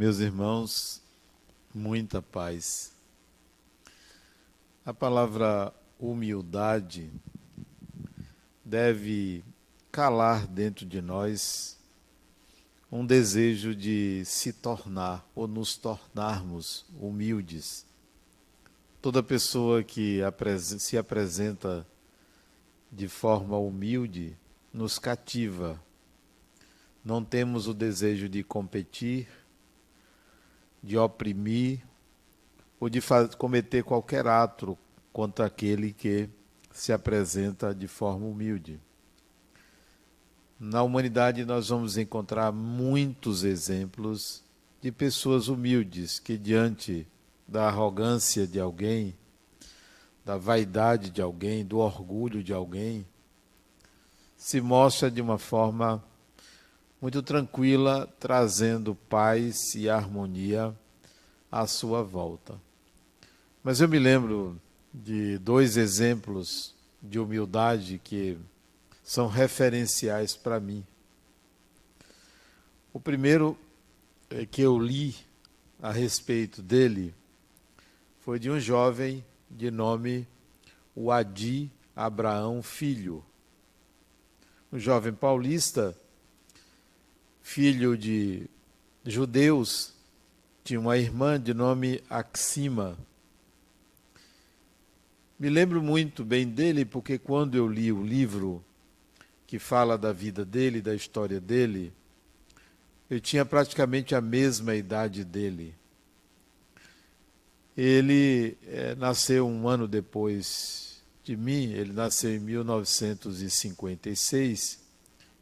[0.00, 1.02] Meus irmãos,
[1.74, 2.96] muita paz.
[4.82, 7.12] A palavra humildade
[8.64, 9.44] deve
[9.92, 11.78] calar dentro de nós
[12.90, 17.84] um desejo de se tornar ou nos tornarmos humildes.
[19.02, 20.20] Toda pessoa que
[20.78, 21.86] se apresenta
[22.90, 24.34] de forma humilde
[24.72, 25.78] nos cativa.
[27.04, 29.28] Não temos o desejo de competir,
[30.82, 31.82] de oprimir
[32.78, 33.00] ou de
[33.38, 34.76] cometer qualquer ato
[35.12, 36.28] contra aquele que
[36.72, 38.80] se apresenta de forma humilde.
[40.58, 44.42] Na humanidade, nós vamos encontrar muitos exemplos
[44.80, 47.06] de pessoas humildes que, diante
[47.46, 49.16] da arrogância de alguém,
[50.24, 53.06] da vaidade de alguém, do orgulho de alguém,
[54.36, 56.02] se mostra de uma forma
[57.00, 60.74] muito tranquila, trazendo paz e harmonia
[61.50, 62.60] à sua volta.
[63.64, 64.60] Mas eu me lembro
[64.92, 68.36] de dois exemplos de humildade que
[69.02, 70.84] são referenciais para mim.
[72.92, 73.56] O primeiro
[74.28, 75.16] é que eu li
[75.82, 77.14] a respeito dele
[78.20, 80.28] foi de um jovem de nome
[80.96, 83.24] Wadi Abraão Filho.
[84.70, 85.96] Um jovem paulista
[87.50, 88.46] filho de
[89.04, 89.92] judeus,
[90.62, 92.96] tinha uma irmã de nome Axima.
[95.36, 98.64] Me lembro muito bem dele porque quando eu li o livro
[99.48, 101.92] que fala da vida dele, da história dele,
[103.10, 105.74] eu tinha praticamente a mesma idade dele.
[107.76, 114.78] Ele é, nasceu um ano depois de mim, ele nasceu em 1956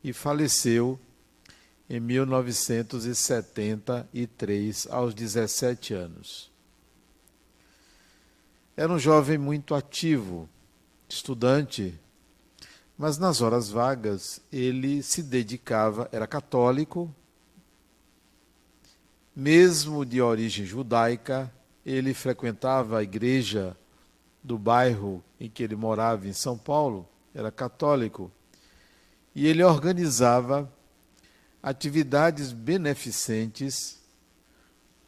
[0.02, 0.98] e faleceu
[1.88, 6.50] em 1973, aos 17 anos.
[8.76, 10.46] Era um jovem muito ativo,
[11.08, 11.98] estudante,
[12.96, 17.10] mas nas horas vagas ele se dedicava, era católico,
[19.34, 21.50] mesmo de origem judaica,
[21.86, 23.74] ele frequentava a igreja
[24.42, 28.30] do bairro em que ele morava, em São Paulo, era católico,
[29.34, 30.70] e ele organizava
[31.62, 33.98] atividades beneficentes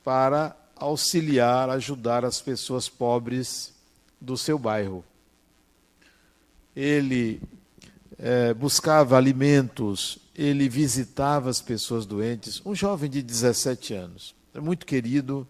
[0.03, 3.73] para auxiliar, ajudar as pessoas pobres
[4.21, 5.05] do seu bairro.
[6.75, 7.41] Ele
[8.19, 12.61] é, buscava alimentos, ele visitava as pessoas doentes.
[12.65, 15.47] Um jovem de 17 anos, muito querido,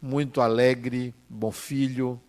[0.00, 2.20] muito alegre, bom filho.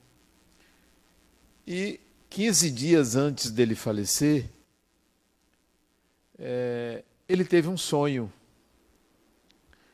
[1.65, 1.99] E
[2.29, 4.49] 15 dias antes dele falecer,
[6.39, 8.31] é, ele teve um sonho.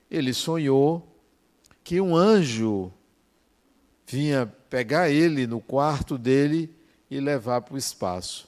[0.09, 1.07] Ele sonhou
[1.83, 2.91] que um anjo
[4.05, 6.73] vinha pegar ele no quarto dele
[7.09, 8.47] e levar para o espaço.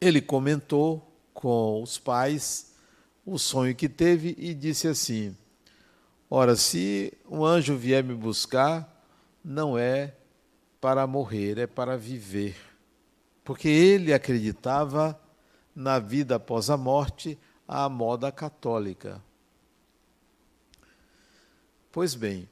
[0.00, 2.72] Ele comentou com os pais
[3.26, 5.36] o sonho que teve e disse assim:
[6.28, 9.04] Ora, se um anjo vier me buscar,
[9.44, 10.14] não é
[10.80, 12.56] para morrer, é para viver.
[13.44, 15.20] Porque ele acreditava
[15.80, 19.22] na vida após a morte à moda católica.
[21.90, 22.48] Pois bem,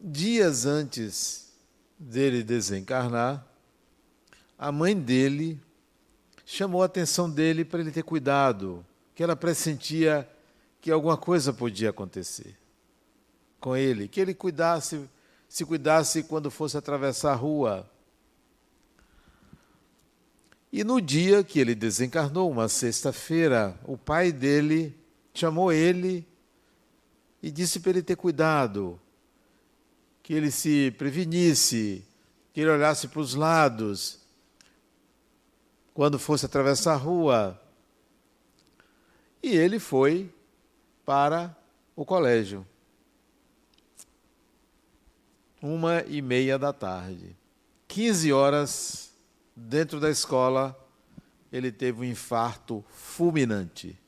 [0.00, 1.52] dias antes
[1.98, 3.44] dele desencarnar,
[4.56, 5.60] a mãe dele
[6.46, 10.28] chamou a atenção dele para ele ter cuidado, que ela pressentia
[10.80, 12.56] que alguma coisa podia acontecer
[13.60, 15.08] com ele, que ele cuidasse,
[15.48, 17.90] se cuidasse quando fosse atravessar a rua,
[20.72, 24.98] e no dia que ele desencarnou, uma sexta-feira, o pai dele
[25.34, 26.26] chamou ele
[27.42, 28.98] e disse para ele ter cuidado,
[30.22, 32.02] que ele se prevenisse,
[32.54, 34.20] que ele olhasse para os lados
[35.92, 37.60] quando fosse atravessar a rua.
[39.42, 40.32] E ele foi
[41.04, 41.54] para
[41.94, 42.66] o colégio.
[45.60, 47.36] Uma e meia da tarde.
[47.86, 49.11] Quinze horas
[49.54, 50.78] dentro da escola,
[51.52, 53.98] ele teve um infarto fulminante.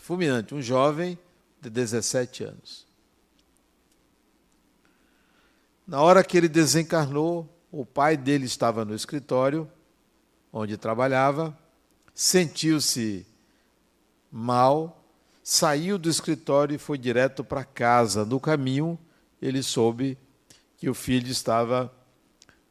[0.00, 1.18] Fulminante, um jovem
[1.60, 2.86] de 17 anos.
[5.86, 9.70] Na hora que ele desencarnou, o pai dele estava no escritório,
[10.52, 11.56] onde trabalhava,
[12.14, 13.26] sentiu-se
[14.30, 15.02] mal,
[15.42, 18.24] saiu do escritório e foi direto para casa.
[18.24, 18.98] No caminho,
[19.40, 20.18] ele soube
[20.76, 21.92] que o filho estava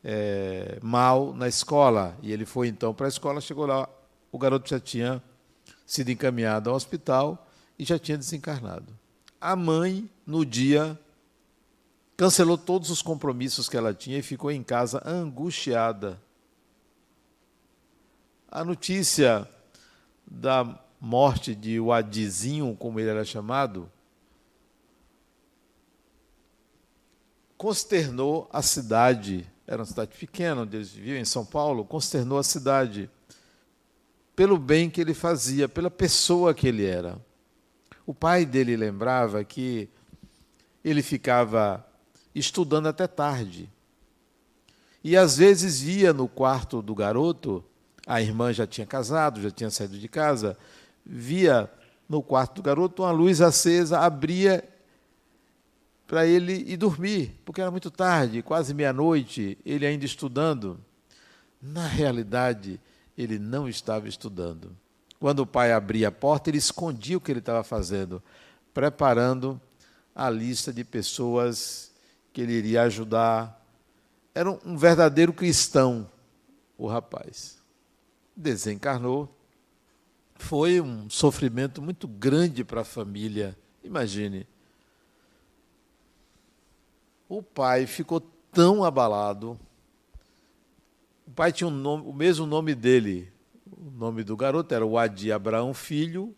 [0.04, 2.18] é, mal na escola.
[2.22, 3.88] E ele foi então para a escola, chegou lá,
[4.32, 5.22] o garoto já tinha
[5.86, 7.48] sido encaminhado ao hospital
[7.78, 8.94] e já tinha desencarnado.
[9.40, 11.00] A mãe, no dia,
[12.16, 16.20] cancelou todos os compromissos que ela tinha e ficou em casa angustiada.
[18.50, 19.48] A notícia
[20.26, 23.90] da morte de Wadizinho, como ele era chamado,
[27.58, 29.50] consternou a cidade.
[29.68, 33.10] Era uma cidade pequena, onde eles viviam, em São Paulo, consternou a cidade
[34.34, 37.20] pelo bem que ele fazia, pela pessoa que ele era.
[38.06, 39.90] O pai dele lembrava que
[40.86, 41.86] ele ficava
[42.34, 43.70] estudando até tarde.
[45.04, 47.62] E às vezes via no quarto do garoto,
[48.06, 50.58] a irmã já tinha casado, já tinha saído de casa,
[51.06, 51.70] via
[52.08, 54.64] no quarto do garoto uma luz acesa, abria
[56.08, 60.80] para ele ir dormir, porque era muito tarde, quase meia-noite, ele ainda estudando.
[61.62, 62.80] Na realidade,
[63.18, 64.76] ele não estava estudando.
[65.20, 68.24] Quando o pai abria a porta, ele escondia o que ele estava fazendo,
[68.74, 69.60] preparando
[70.16, 71.92] a lista de pessoas
[72.32, 73.62] que ele iria ajudar.
[74.34, 76.10] Era um verdadeiro cristão,
[76.78, 77.58] o rapaz.
[78.34, 79.36] Desencarnou.
[80.36, 83.58] Foi um sofrimento muito grande para a família.
[83.84, 84.48] Imagine
[87.30, 88.22] o pai ficou
[88.52, 89.60] tão abalado.
[91.26, 93.32] O pai tinha um nome, o mesmo nome dele.
[93.66, 96.34] O nome do garoto era Wadi Abraão Filho.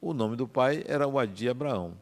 [0.00, 1.94] O nome do pai era Wadi Abraão.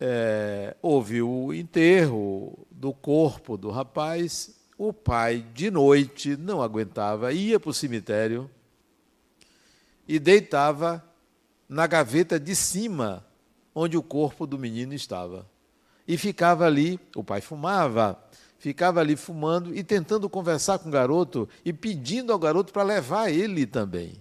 [0.00, 4.58] É, houve o enterro do corpo do rapaz.
[4.76, 8.50] O pai, de noite, não aguentava, ia para o cemitério
[10.08, 11.04] e deitava
[11.68, 13.24] na gaveta de cima,
[13.72, 15.46] onde o corpo do menino estava
[16.06, 18.18] e ficava ali, o pai fumava,
[18.58, 23.30] ficava ali fumando e tentando conversar com o garoto e pedindo ao garoto para levar
[23.30, 24.14] ele também.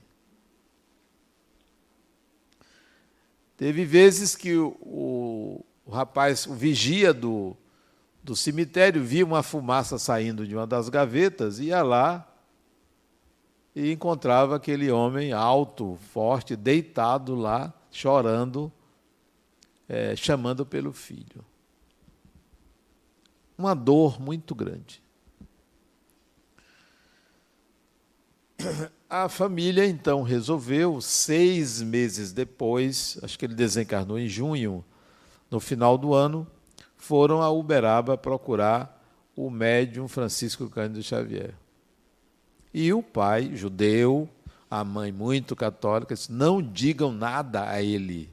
[3.57, 7.55] Teve vezes que o, o, rapaz, o vigia do,
[8.23, 12.27] do cemitério, via uma fumaça saindo de uma das gavetas, ia lá
[13.75, 18.71] e encontrava aquele homem alto, forte, deitado lá, chorando,
[19.87, 21.45] é, chamando pelo filho
[23.61, 25.01] uma dor muito grande.
[29.09, 34.85] A família então resolveu, seis meses depois, acho que ele desencarnou em junho,
[35.49, 36.47] no final do ano,
[36.95, 39.03] foram a Uberaba procurar
[39.35, 41.53] o médium Francisco Cândido Xavier.
[42.73, 44.29] E o pai, judeu,
[44.69, 48.31] a mãe muito católica, disse: não digam nada a ele,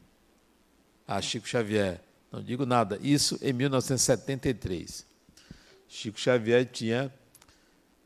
[1.06, 2.00] a Chico Xavier.
[2.30, 2.98] Não digo nada.
[3.02, 5.07] Isso em 1973.
[5.88, 7.12] Chico Xavier tinha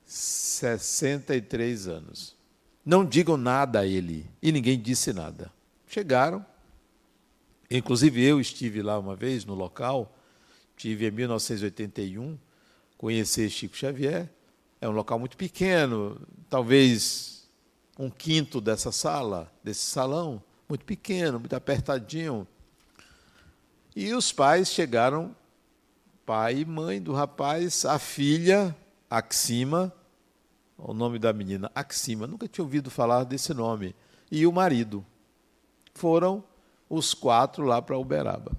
[0.06, 2.36] 63 anos.
[2.84, 4.30] Não digam nada a ele.
[4.40, 5.52] E ninguém disse nada.
[5.86, 6.44] Chegaram.
[7.70, 10.14] Inclusive eu estive lá uma vez no local,
[10.76, 12.38] tive em 1981,
[12.98, 14.30] conhecer Chico Xavier.
[14.80, 16.20] É um local muito pequeno,
[16.50, 17.48] talvez
[17.98, 22.46] um quinto dessa sala, desse salão, muito pequeno, muito apertadinho.
[23.94, 25.34] E os pais chegaram
[26.32, 28.74] pai e mãe do rapaz, a filha,
[29.10, 29.92] Axima,
[30.78, 33.94] o nome da menina, Axima, nunca tinha ouvido falar desse nome,
[34.30, 35.04] e o marido.
[35.92, 36.42] Foram
[36.88, 38.50] os quatro lá para Uberaba.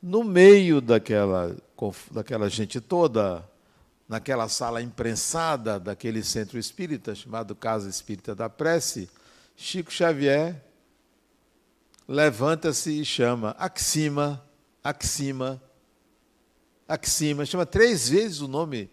[0.00, 1.56] No meio daquela,
[2.12, 3.44] daquela gente toda,
[4.08, 9.10] naquela sala imprensada daquele centro espírita, chamado Casa Espírita da Prece,
[9.56, 10.62] Chico Xavier
[12.06, 14.40] levanta-se e chama Axima,
[14.84, 15.60] Axima,
[16.92, 18.90] Axima, chama três vezes o nome.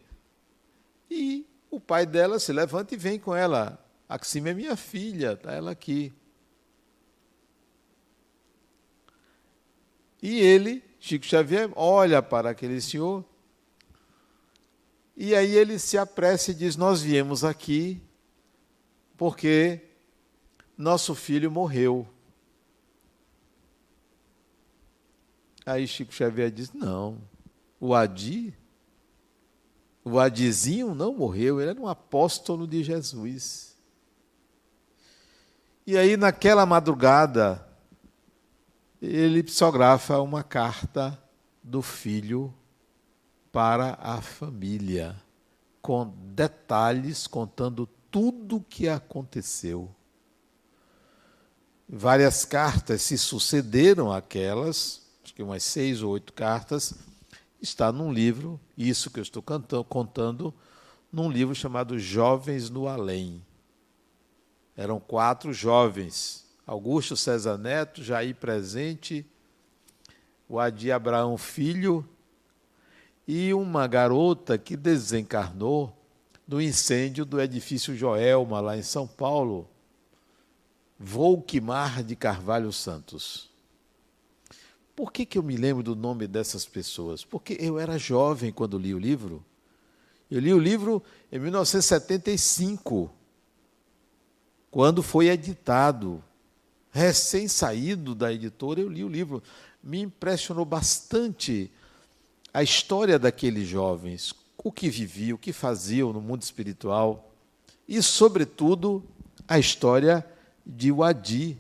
[1.11, 3.77] E o pai dela se levanta e vem com ela.
[4.07, 6.13] Axima é minha filha, está ela aqui.
[10.21, 13.25] E ele, Chico Xavier, olha para aquele senhor.
[15.17, 18.01] E aí ele se apressa e diz: Nós viemos aqui
[19.17, 19.81] porque
[20.77, 22.07] nosso filho morreu.
[25.65, 27.21] Aí Chico Xavier diz: Não,
[27.79, 28.53] o Adi,
[30.03, 33.75] o Adizinho não morreu, ele era um apóstolo de Jesus.
[35.85, 37.65] E aí, naquela madrugada,
[39.01, 41.17] ele psicografa uma carta
[41.63, 42.53] do filho
[43.51, 45.15] para a família,
[45.81, 49.89] com detalhes contando tudo o que aconteceu.
[51.87, 56.93] Várias cartas se sucederam aquelas, acho que umas seis ou oito cartas,
[57.61, 60.53] está num livro, isso que eu estou cantando, contando,
[61.11, 63.43] num livro chamado Jovens no Além.
[64.75, 69.25] Eram quatro jovens: Augusto César Neto, Jair Presente,
[70.47, 72.07] o Adi Abraão Filho
[73.27, 75.95] e uma garota que desencarnou
[76.47, 79.69] no incêndio do edifício Joelma, lá em São Paulo,
[80.97, 83.49] Volquimar de Carvalho Santos.
[84.99, 87.23] Por que, que eu me lembro do nome dessas pessoas?
[87.23, 89.41] Porque eu era jovem quando li o livro.
[90.29, 91.01] Eu li o livro
[91.31, 93.09] em 1975,
[94.69, 96.21] quando foi editado.
[96.91, 99.41] Recém-saído da editora, eu li o livro.
[99.81, 101.71] Me impressionou bastante
[102.53, 107.31] a história daqueles jovens, o que viviam, o que faziam no mundo espiritual
[107.87, 109.01] e, sobretudo,
[109.47, 110.29] a história
[110.65, 111.57] de Wadi,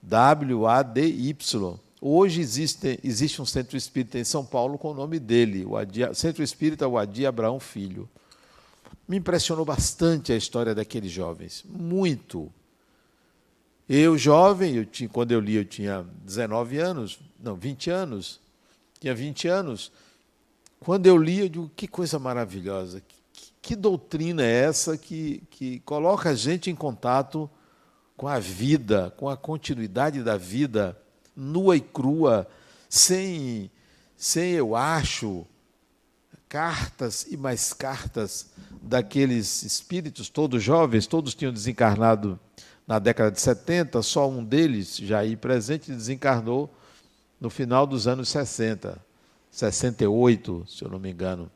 [0.00, 1.82] W-A-D-Y.
[2.06, 6.02] Hoje existe, existe um centro espírita em São Paulo com o nome dele, o Adi,
[6.14, 8.06] Centro Espírita Wadi Abraão Filho.
[9.08, 12.52] Me impressionou bastante a história daqueles jovens, muito.
[13.88, 18.38] Eu, jovem, eu tinha, quando eu li, eu tinha 19 anos, não, 20 anos,
[19.00, 19.90] tinha 20 anos.
[20.80, 23.16] Quando eu li, eu digo, que coisa maravilhosa, que,
[23.62, 27.48] que doutrina é essa que, que coloca a gente em contato
[28.14, 30.94] com a vida, com a continuidade da vida,
[31.36, 32.46] nua e crua,
[32.88, 33.70] sem,
[34.16, 35.46] sem eu acho,
[36.48, 38.50] cartas e mais cartas
[38.80, 42.38] daqueles espíritos, todos jovens, todos tinham desencarnado
[42.86, 46.72] na década de 70, só um deles, já aí presente, desencarnou
[47.40, 48.98] no final dos anos 60,
[49.50, 51.50] 68, se eu não me engano.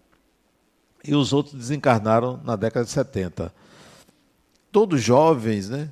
[1.05, 3.55] E os outros desencarnaram na década de 70.
[4.73, 5.91] Todos jovens, né?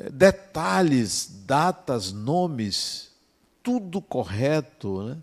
[0.00, 3.10] É, detalhes, datas, nomes,
[3.62, 5.18] tudo correto, né?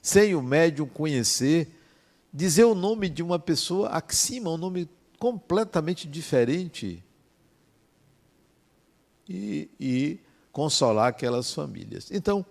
[0.00, 1.68] sem o médium conhecer,
[2.32, 4.88] dizer o nome de uma pessoa acima, um nome
[5.18, 7.02] completamente diferente.
[9.28, 10.20] E, e
[10.52, 12.10] consolar aquelas famílias.
[12.10, 12.44] Então,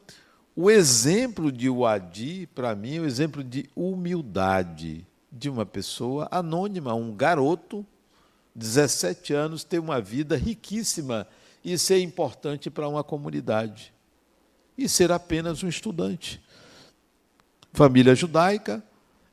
[0.55, 6.93] o exemplo de Wadi, para mim, é o exemplo de humildade de uma pessoa anônima,
[6.93, 7.85] um garoto,
[8.55, 11.27] 17 anos, ter uma vida riquíssima
[11.63, 13.93] e ser importante para uma comunidade.
[14.77, 16.41] E ser apenas um estudante.
[17.73, 18.83] Família judaica,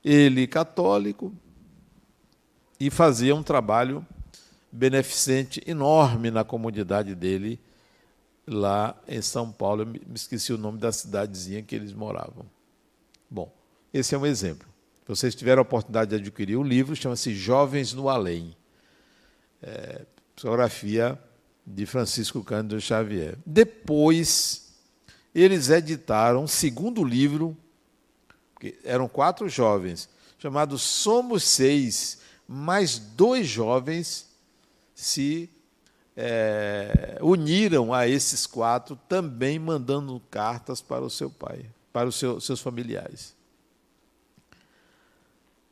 [0.04, 1.32] ele católico,
[2.78, 4.06] e fazia um trabalho
[4.70, 7.58] beneficente enorme na comunidade dele
[8.46, 9.82] lá em São Paulo.
[9.82, 12.46] Eu me esqueci o nome da cidadezinha que eles moravam.
[13.30, 13.52] Bom,
[13.92, 14.68] esse é um exemplo.
[15.06, 18.54] Vocês tiverem a oportunidade de adquirir o livro, chama-se Jovens no Além.
[19.62, 20.04] É,
[20.36, 21.18] psicografia
[21.74, 23.36] de Francisco Cândido Xavier.
[23.44, 24.74] Depois,
[25.34, 27.56] eles editaram um segundo livro,
[28.58, 30.08] que eram quatro jovens,
[30.38, 34.26] chamado Somos Seis, mais dois jovens
[34.94, 35.50] se
[36.16, 42.40] é, uniram a esses quatro, também mandando cartas para o seu pai, para os seu,
[42.40, 43.36] seus familiares.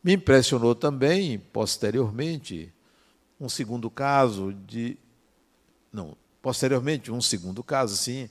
[0.04, 2.72] Me impressionou também, posteriormente,
[3.40, 4.96] um segundo caso de.
[5.96, 8.28] Não, posteriormente, um segundo caso, sim,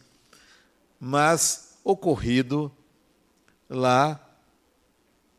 [1.00, 2.72] mas ocorrido
[3.68, 4.20] lá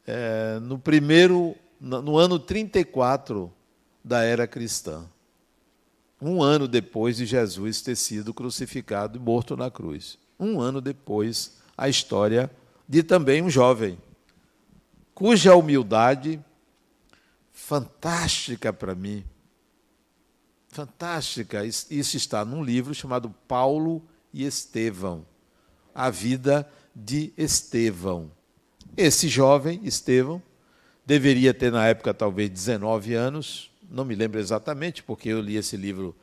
[0.04, 3.52] é, no primeiro, no ano 34
[4.04, 5.06] da era cristã
[6.21, 10.18] um ano depois de Jesus ter sido crucificado e morto na cruz.
[10.38, 12.50] Um ano depois, a história
[12.88, 13.99] de também um jovem,
[15.14, 16.42] cuja humildade,
[17.52, 19.25] fantástica para mim,
[20.76, 25.25] fantástica, isso está num livro chamado Paulo e Estevão,
[25.95, 28.30] a vida de Estevão.
[28.95, 30.42] Esse jovem, Estevão,
[31.06, 35.78] deveria ter na época talvez 19 anos, não me lembro exatamente, porque eu li esse
[35.78, 36.14] livro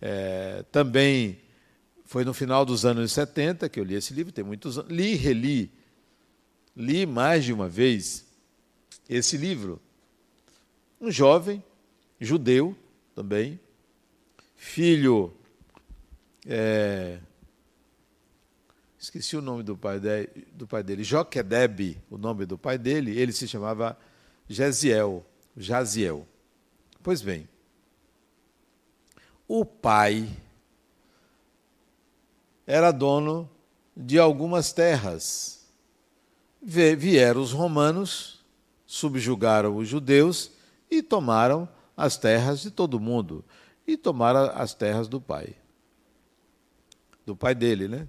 [0.00, 1.38] é, também.
[2.06, 4.90] Foi no final dos anos 70 que eu li esse livro, tem muitos anos.
[4.90, 5.70] Li e reli.
[6.74, 8.24] Li mais de uma vez
[9.06, 9.78] esse livro.
[10.98, 11.62] Um jovem,
[12.18, 12.74] judeu
[13.14, 13.60] também,
[14.62, 15.34] filho.
[16.46, 17.18] É,
[18.96, 23.18] esqueci o nome do pai, de, do pai dele, Joquedebe, o nome do pai dele,
[23.18, 23.98] ele se chamava
[24.48, 25.26] Jaziel,
[25.56, 26.26] Jaziel.
[27.02, 27.48] Pois bem,
[29.48, 30.28] o pai
[32.64, 33.50] era dono
[33.96, 35.66] de algumas terras.
[36.62, 38.44] Vieram os romanos,
[38.86, 40.52] subjugaram os judeus
[40.88, 43.44] e tomaram as terras de todo mundo.
[43.92, 45.54] E tomaram as terras do pai.
[47.26, 48.08] Do pai dele, né?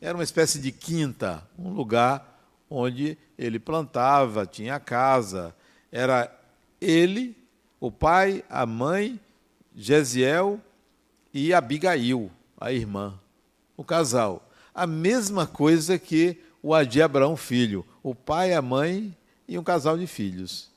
[0.00, 5.54] Era uma espécie de quinta, um lugar onde ele plantava, tinha casa.
[5.92, 6.34] Era
[6.80, 7.36] ele
[7.78, 9.20] o pai, a mãe,
[9.74, 10.58] Gesiel
[11.30, 13.20] e Abigail, a irmã,
[13.76, 14.48] o casal.
[14.74, 19.14] A mesma coisa que o Adi Abraão filho, o pai, a mãe
[19.46, 20.70] e um casal de filhos.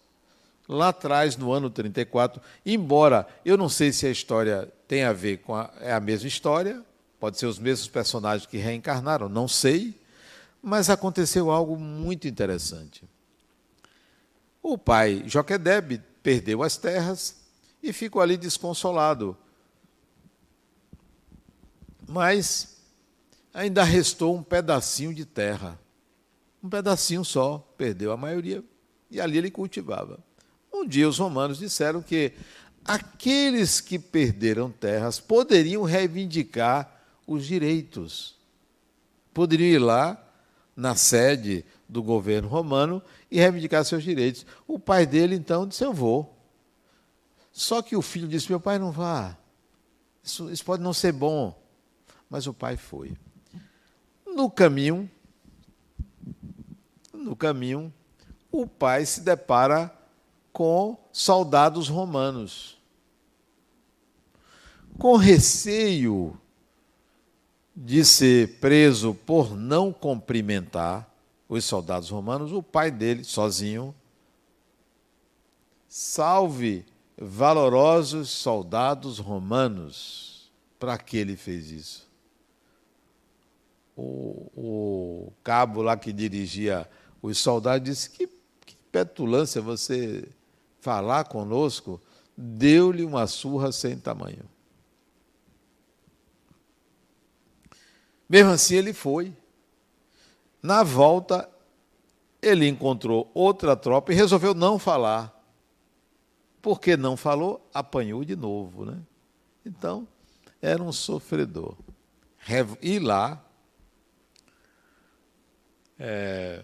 [0.70, 5.38] Lá atrás, no ano 34, embora eu não sei se a história tem a ver
[5.38, 6.86] com a, é a mesma história,
[7.20, 10.00] pode ser os mesmos personagens que reencarnaram, não sei,
[10.62, 13.04] mas aconteceu algo muito interessante.
[14.62, 17.38] O pai Joquedebe perdeu as terras
[17.82, 19.36] e ficou ali desconsolado.
[22.08, 22.78] Mas
[23.52, 25.80] ainda restou um pedacinho de terra.
[26.62, 28.64] Um pedacinho só, perdeu a maioria,
[29.10, 30.29] e ali ele cultivava.
[30.72, 32.34] Um dia os romanos disseram que
[32.86, 38.36] aqueles que perderam terras poderiam reivindicar os direitos.
[39.34, 40.22] Poderiam ir lá
[40.76, 44.46] na sede do governo romano e reivindicar seus direitos.
[44.68, 46.36] O pai dele, então, disse: Eu vou.
[47.52, 49.38] Só que o filho disse: Meu pai, não vá.
[50.24, 51.58] Isso, isso pode não ser bom.
[52.30, 53.18] Mas o pai foi.
[54.26, 55.10] No caminho,
[57.12, 57.94] no caminho,
[58.52, 59.94] o pai se depara
[60.60, 62.78] com soldados romanos.
[64.98, 66.38] Com receio
[67.74, 71.10] de ser preso por não cumprimentar
[71.48, 73.96] os soldados romanos, o pai dele, sozinho,
[75.88, 76.86] salve
[77.18, 80.52] valorosos soldados romanos.
[80.78, 82.10] Para que ele fez isso?
[83.96, 86.86] O, o, cabo lá que dirigia
[87.22, 90.28] os soldados disse: que, que petulância você
[90.82, 92.02] falar conosco,
[92.36, 94.44] deu-lhe uma surra sem tamanho.
[98.30, 99.34] Mesmo assim, ele foi.
[100.62, 101.50] Na volta,
[102.42, 105.36] ele encontrou outra tropa e resolveu não falar.
[106.62, 108.86] Porque não falou, apanhou de novo.
[108.86, 108.98] Né?
[109.66, 110.08] Então,
[110.62, 111.76] era um sofredor.
[112.82, 113.44] E lá,
[115.98, 116.64] é,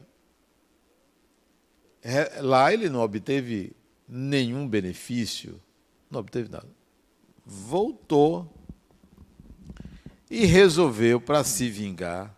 [2.41, 3.75] lá ele não obteve
[4.07, 5.61] nenhum benefício,
[6.09, 6.69] não obteve nada.
[7.45, 8.51] Voltou
[10.29, 12.35] e resolveu, para se vingar,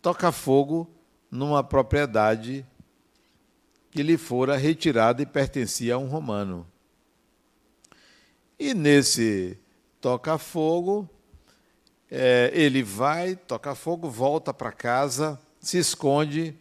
[0.00, 0.88] tocar fogo
[1.30, 2.64] numa propriedade
[3.90, 6.66] que lhe fora retirada e pertencia a um romano.
[8.58, 9.58] E nesse
[10.00, 11.08] toca-fogo,
[12.10, 16.54] é, ele vai, toca fogo, volta para casa, se esconde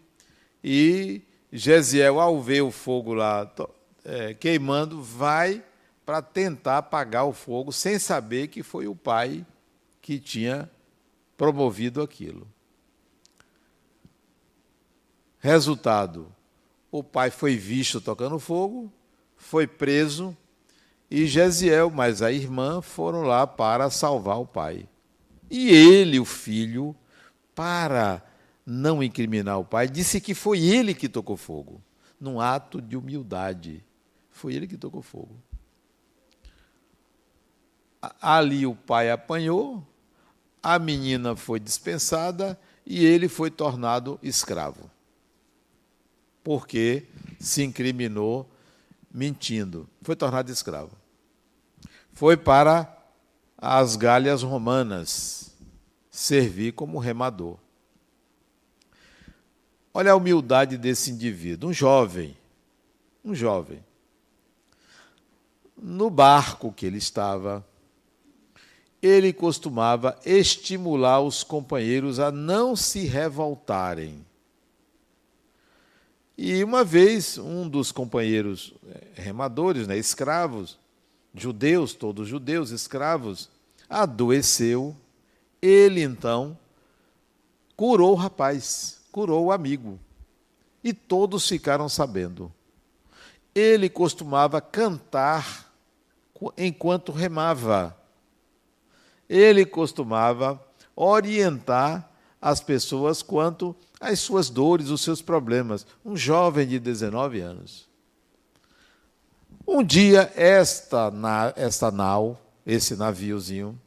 [0.63, 3.49] e Gesiel, ao ver o fogo lá
[4.03, 5.63] é, queimando, vai
[6.05, 9.45] para tentar apagar o fogo, sem saber que foi o pai
[10.01, 10.69] que tinha
[11.35, 12.47] promovido aquilo.
[15.39, 16.33] Resultado:
[16.91, 18.91] o pai foi visto tocando fogo,
[19.35, 20.35] foi preso,
[21.09, 24.87] e Gesiel, mas a irmã, foram lá para salvar o pai.
[25.49, 26.95] E ele, o filho,
[27.55, 28.21] para
[28.69, 31.81] não incriminar o pai, disse que foi ele que tocou fogo,
[32.19, 33.81] num ato de humildade.
[34.29, 35.41] Foi ele que tocou fogo.
[38.21, 39.87] Ali o pai apanhou,
[40.61, 44.91] a menina foi dispensada e ele foi tornado escravo.
[46.43, 47.05] Porque
[47.39, 48.49] se incriminou
[49.09, 49.89] mentindo.
[50.01, 50.91] Foi tornado escravo.
[52.11, 52.97] Foi para
[53.57, 55.55] as galhas romanas
[56.11, 57.57] servir como remador.
[59.93, 62.37] Olha a humildade desse indivíduo, um jovem,
[63.23, 63.83] um jovem.
[65.77, 67.65] No barco que ele estava,
[69.01, 74.25] ele costumava estimular os companheiros a não se revoltarem.
[76.37, 80.77] E uma vez, um dos companheiros eh, remadores, né, escravos,
[81.33, 83.49] judeus, todos judeus, escravos,
[83.89, 84.95] adoeceu.
[85.59, 86.57] Ele então
[87.75, 89.99] curou o rapaz curou o amigo.
[90.83, 92.53] E todos ficaram sabendo.
[93.55, 95.73] Ele costumava cantar
[96.55, 97.97] enquanto remava.
[99.27, 100.63] Ele costumava
[100.95, 102.07] orientar
[102.39, 105.83] as pessoas quanto às suas dores, os seus problemas.
[106.05, 107.89] Um jovem de 19 anos.
[109.67, 111.11] Um dia, esta,
[111.55, 113.81] esta nau, esse naviozinho,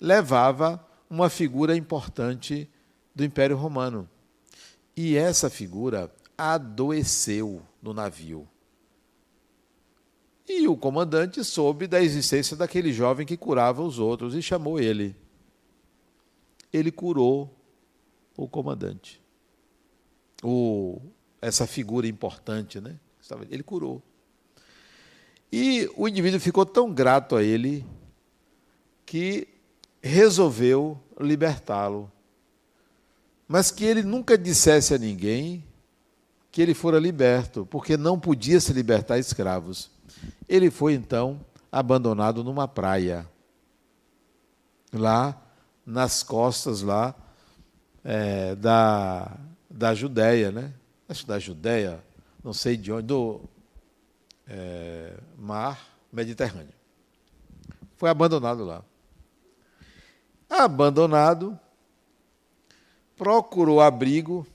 [0.00, 2.68] levava uma figura importante
[3.14, 4.08] do Império Romano.
[5.00, 8.48] E essa figura adoeceu no navio.
[10.48, 15.14] E o comandante soube da existência daquele jovem que curava os outros e chamou ele.
[16.72, 17.48] Ele curou
[18.36, 19.22] o comandante.
[20.42, 21.00] O,
[21.40, 22.98] essa figura importante, né?
[23.50, 24.02] Ele curou.
[25.52, 27.86] E o indivíduo ficou tão grato a ele
[29.06, 29.46] que
[30.02, 32.10] resolveu libertá-lo.
[33.48, 35.64] Mas que ele nunca dissesse a ninguém
[36.52, 39.90] que ele fora liberto, porque não podia se libertar escravos.
[40.46, 41.40] Ele foi então
[41.72, 43.26] abandonado numa praia,
[44.92, 45.40] lá
[45.84, 47.14] nas costas lá
[48.04, 49.38] é, da,
[49.70, 50.72] da Judéia, né?
[51.08, 52.04] Acho da Judéia,
[52.44, 53.40] não sei de onde, do
[54.46, 56.74] é, mar Mediterrâneo.
[57.96, 58.82] Foi abandonado lá.
[60.48, 61.58] Abandonado,
[63.18, 64.46] procurou abrigo,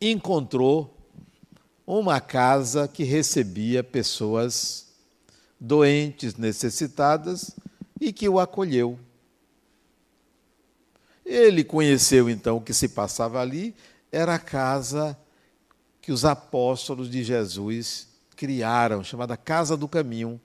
[0.00, 0.96] encontrou
[1.86, 4.86] uma casa que recebia pessoas
[5.60, 7.54] doentes, necessitadas
[8.00, 8.98] e que o acolheu.
[11.24, 13.74] Ele conheceu então o que se passava ali,
[14.10, 15.16] era a casa
[16.00, 20.40] que os apóstolos de Jesus criaram, chamada Casa do Caminho.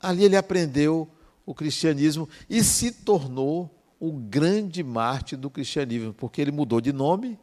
[0.00, 1.08] Ali ele aprendeu
[1.46, 3.70] o cristianismo e se tornou
[4.08, 7.38] o grande mártir do cristianismo, porque ele mudou de nome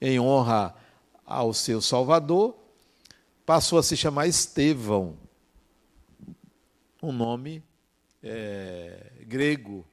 [0.00, 0.74] em honra
[1.24, 2.56] ao seu Salvador,
[3.44, 5.16] passou a se chamar Estevão,
[7.02, 7.62] um nome
[8.22, 9.86] é, grego.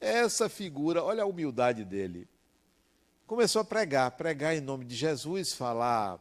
[0.00, 2.28] Essa figura, olha a humildade dele
[3.30, 6.18] começou a pregar, pregar em nome de Jesus, falar,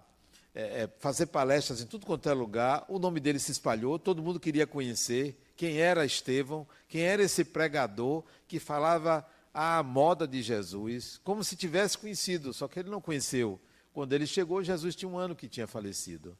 [0.54, 2.86] é, é, fazer palestras em tudo quanto é lugar.
[2.88, 7.44] O nome dele se espalhou, todo mundo queria conhecer quem era Estevão, quem era esse
[7.44, 13.02] pregador que falava a moda de Jesus, como se tivesse conhecido, só que ele não
[13.02, 13.60] conheceu.
[13.92, 16.38] Quando ele chegou, Jesus tinha um ano que tinha falecido.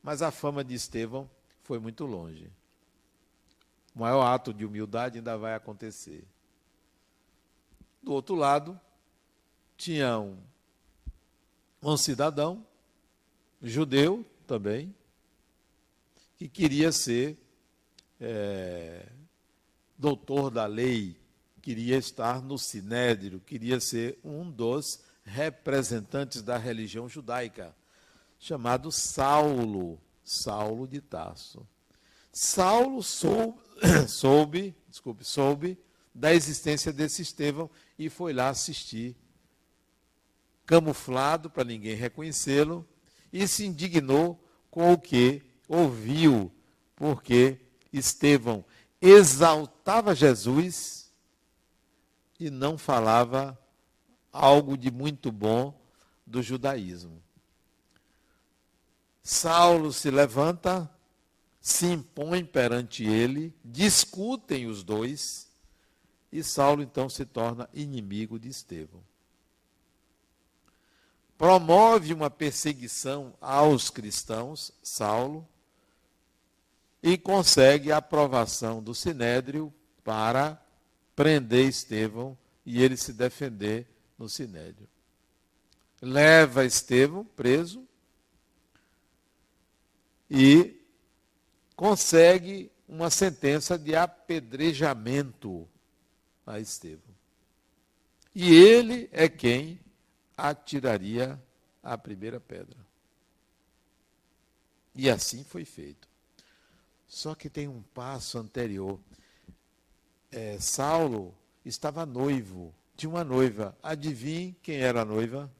[0.00, 1.28] Mas a fama de Estevão
[1.64, 2.48] foi muito longe.
[3.92, 6.24] O maior ato de humildade ainda vai acontecer.
[8.00, 8.80] Do outro lado,
[9.76, 10.38] tinha um,
[11.82, 12.64] um cidadão,
[13.60, 14.94] judeu também,
[16.36, 17.36] que queria ser
[18.20, 19.06] é,
[19.96, 21.16] doutor da lei,
[21.60, 27.74] queria estar no sinédrio, queria ser um dos representantes da religião judaica,
[28.38, 31.66] chamado Saulo, Saulo de Tarso.
[32.32, 33.58] Saulo soube,
[34.08, 35.78] soube, desculpe, soube
[36.14, 39.16] da existência desse Estevão e foi lá assistir
[40.68, 42.86] camuflado para ninguém reconhecê-lo,
[43.32, 44.38] e se indignou
[44.70, 46.52] com o que ouviu,
[46.94, 47.58] porque
[47.92, 48.64] Estevão
[49.00, 51.10] exaltava Jesus
[52.38, 53.58] e não falava
[54.32, 55.78] algo de muito bom
[56.26, 57.22] do judaísmo.
[59.22, 60.90] Saulo se levanta,
[61.60, 65.48] se impõe perante ele, discutem os dois,
[66.30, 69.02] e Saulo então se torna inimigo de Estevão
[71.38, 75.46] promove uma perseguição aos cristãos, Saulo,
[77.02, 80.60] e consegue a aprovação do sinédrio para
[81.14, 83.86] prender Estevão e ele se defender
[84.18, 84.88] no sinédrio.
[86.00, 87.86] Leva Estevão preso
[90.30, 90.80] e
[91.74, 95.68] consegue uma sentença de apedrejamento
[96.46, 97.14] a Estevão.
[98.34, 99.80] E ele é quem
[100.36, 101.40] atiraria
[101.82, 102.76] a primeira pedra.
[104.94, 106.07] E assim foi feito.
[107.08, 109.00] Só que tem um passo anterior.
[110.30, 113.76] É, Saulo estava noivo, tinha uma noiva.
[113.82, 115.50] Adivinhe quem era a noiva?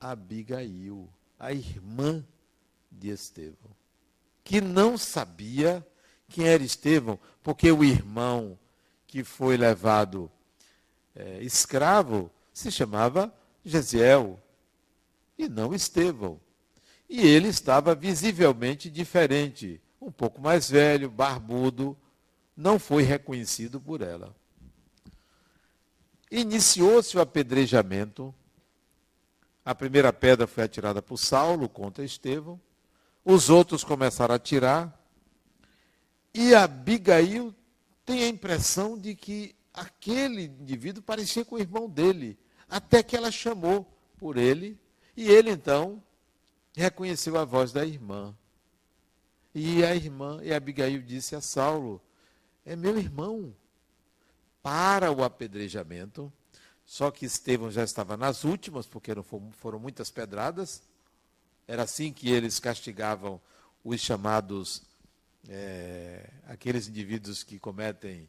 [0.00, 2.24] Abigail, a irmã
[2.90, 3.70] de Estevão,
[4.44, 5.84] que não sabia
[6.28, 8.58] quem era Estevão, porque o irmão
[9.06, 10.30] que foi levado
[11.14, 14.40] é, escravo se chamava Gesiel
[15.38, 16.40] e não Estevão.
[17.08, 21.96] E ele estava visivelmente diferente, um pouco mais velho, barbudo,
[22.56, 24.34] não foi reconhecido por ela.
[26.30, 28.34] Iniciou-se o apedrejamento.
[29.64, 32.60] A primeira pedra foi atirada por Saulo contra Estevão.
[33.24, 35.00] Os outros começaram a atirar.
[36.32, 37.54] E Abigail
[38.04, 42.38] tem a impressão de que aquele indivíduo parecia com o irmão dele
[42.68, 43.86] até que ela chamou
[44.16, 44.78] por ele,
[45.16, 46.02] e ele então
[46.74, 48.34] reconheceu a voz da irmã.
[49.54, 52.02] E a irmã, e Abigail disse a Saulo:
[52.64, 53.54] É meu irmão.
[54.62, 56.32] Para o apedrejamento.
[56.84, 59.10] Só que Estevão já estava nas últimas, porque
[59.52, 60.82] foram muitas pedradas.
[61.66, 63.40] Era assim que eles castigavam
[63.82, 64.82] os chamados,
[65.48, 68.28] é, aqueles indivíduos que cometem.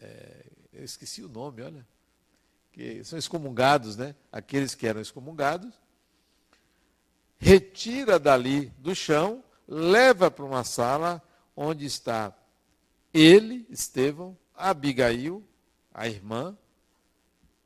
[0.00, 1.86] É, eu esqueci o nome, olha
[2.72, 4.14] que são excomungados, né?
[4.32, 5.72] aqueles que eram excomungados,
[7.38, 11.22] retira dali do chão, leva para uma sala
[11.56, 12.32] onde está
[13.12, 15.44] ele, Estevão, Abigail,
[15.92, 16.56] a irmã,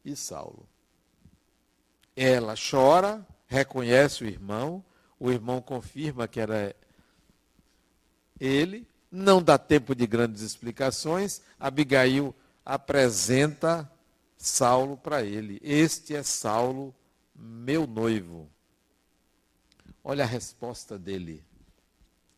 [0.04, 0.68] e Saulo.
[2.14, 4.84] Ela chora, reconhece o irmão,
[5.18, 6.74] o irmão confirma que era
[8.38, 13.90] ele, não dá tempo de grandes explicações, Abigail apresenta
[14.36, 15.58] Saulo para ele.
[15.62, 16.94] Este é Saulo,
[17.34, 18.50] meu noivo.
[20.04, 21.45] Olha a resposta dele.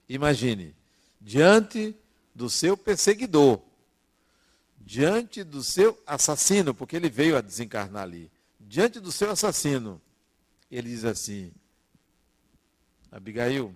[0.09, 0.75] Imagine,
[1.21, 1.95] diante
[2.35, 3.61] do seu perseguidor,
[4.81, 10.01] diante do seu assassino, porque ele veio a desencarnar ali, diante do seu assassino,
[10.71, 11.53] ele diz assim:
[13.11, 13.75] Abigail,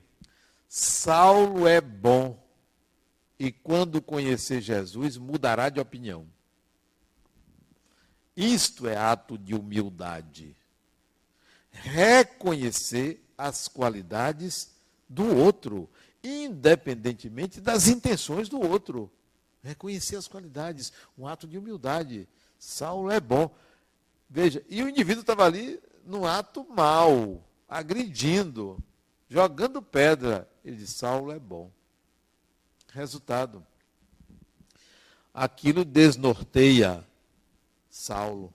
[0.68, 2.42] Saulo é bom
[3.38, 6.26] e quando conhecer Jesus mudará de opinião.
[8.36, 10.56] Isto é ato de humildade.
[11.70, 14.70] Reconhecer as qualidades
[15.08, 15.90] do outro,
[16.22, 19.10] independentemente das intenções do outro.
[19.62, 22.28] Reconhecer as qualidades, um ato de humildade.
[22.58, 23.54] Saulo é bom.
[24.28, 28.78] Veja, e o indivíduo estava ali num ato mal, agredindo,
[29.28, 30.48] jogando pedra.
[30.64, 31.70] Ele disse: Saulo é bom.
[32.92, 33.64] Resultado:
[35.32, 37.06] aquilo desnorteia
[37.88, 38.52] Saulo.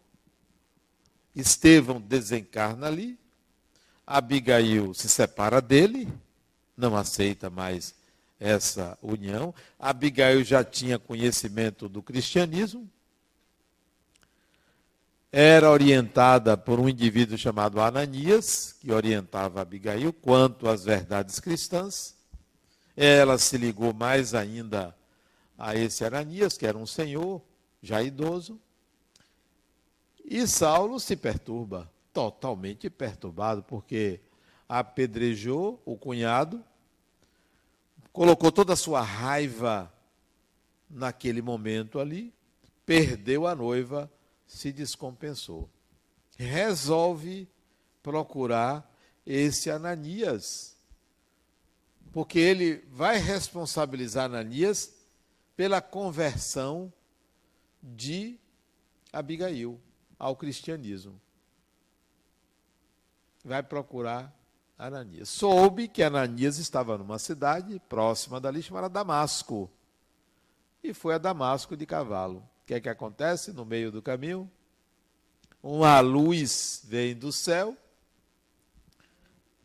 [1.36, 3.20] Estevão desencarna ali,
[4.06, 6.12] Abigail se separa dele,
[6.78, 7.96] não aceita mais
[8.40, 9.54] essa união.
[9.80, 12.88] Abigail já tinha conhecimento do cristianismo,
[15.32, 22.16] era orientada por um indivíduo chamado Ananias, que orientava Abigail quanto às verdades cristãs.
[22.96, 24.96] Ela se ligou mais ainda
[25.58, 27.42] a esse Ananias, que era um senhor
[27.82, 28.60] já idoso,
[30.24, 34.20] e Saulo se perturba, totalmente perturbado, porque
[34.68, 36.64] apedrejou o cunhado,
[38.12, 39.92] colocou toda a sua raiva
[40.90, 42.34] naquele momento ali,
[42.86, 44.12] perdeu a noiva,
[44.46, 45.70] se descompensou.
[46.38, 47.48] Resolve
[48.02, 48.90] procurar
[49.26, 50.78] esse Ananias,
[52.12, 54.94] porque ele vai responsabilizar Ananias
[55.56, 56.92] pela conversão
[57.82, 58.38] de
[59.12, 59.80] Abigail
[60.18, 61.20] ao cristianismo.
[63.44, 64.37] Vai procurar
[64.78, 65.30] Ananias.
[65.30, 69.70] Soube que Ananias estava numa cidade próxima dali chamada Damasco.
[70.84, 72.40] E foi a Damasco de cavalo.
[72.40, 74.50] O que é que acontece no meio do caminho?
[75.64, 77.76] Uma luz vem do céu.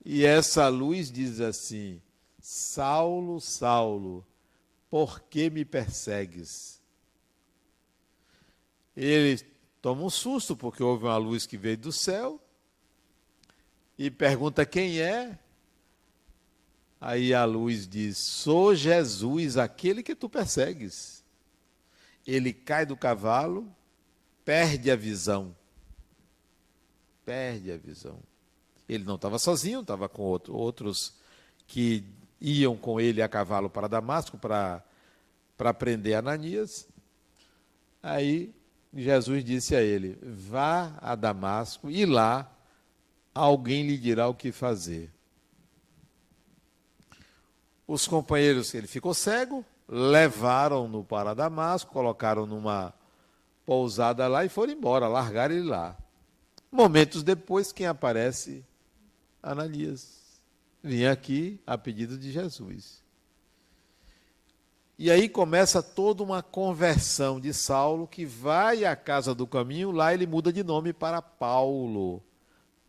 [0.05, 2.01] E essa luz diz assim:
[2.41, 4.27] Saulo, Saulo,
[4.91, 6.81] por que me persegues?
[8.97, 9.39] Ele
[9.81, 12.41] toma um susto, porque houve uma luz que veio do céu,
[14.03, 15.39] e pergunta quem é.
[17.01, 21.23] Aí a luz diz: Sou Jesus, aquele que tu persegues.
[22.27, 23.65] Ele cai do cavalo,
[24.45, 25.55] perde a visão.
[27.25, 28.19] Perde a visão.
[28.89, 31.15] Ele não estava sozinho, estava com outro, outros
[31.69, 32.05] que
[32.41, 36.89] iam com ele a cavalo para Damasco para prender Ananias.
[38.03, 38.53] Aí
[38.93, 42.53] Jesus disse a ele: Vá a Damasco e lá
[43.35, 45.11] alguém lhe dirá o que fazer.
[47.87, 52.95] Os companheiros, ele ficou cego, levaram-no para Damasco, colocaram numa
[53.67, 55.97] pousada lá e foram embora, largaram ele lá.
[56.71, 58.65] Momentos depois, quem aparece?
[59.43, 60.41] Ananias.
[60.83, 63.03] Vinha aqui a pedido de Jesus.
[64.99, 70.15] E aí começa toda uma conversão de Saulo, que vai à casa do caminho, lá
[70.15, 72.23] ele muda de nome para Paulo.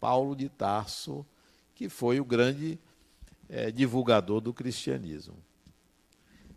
[0.04, 1.26] Paulo de Tarso,
[1.74, 2.78] que foi o grande
[3.48, 5.38] é, divulgador do cristianismo.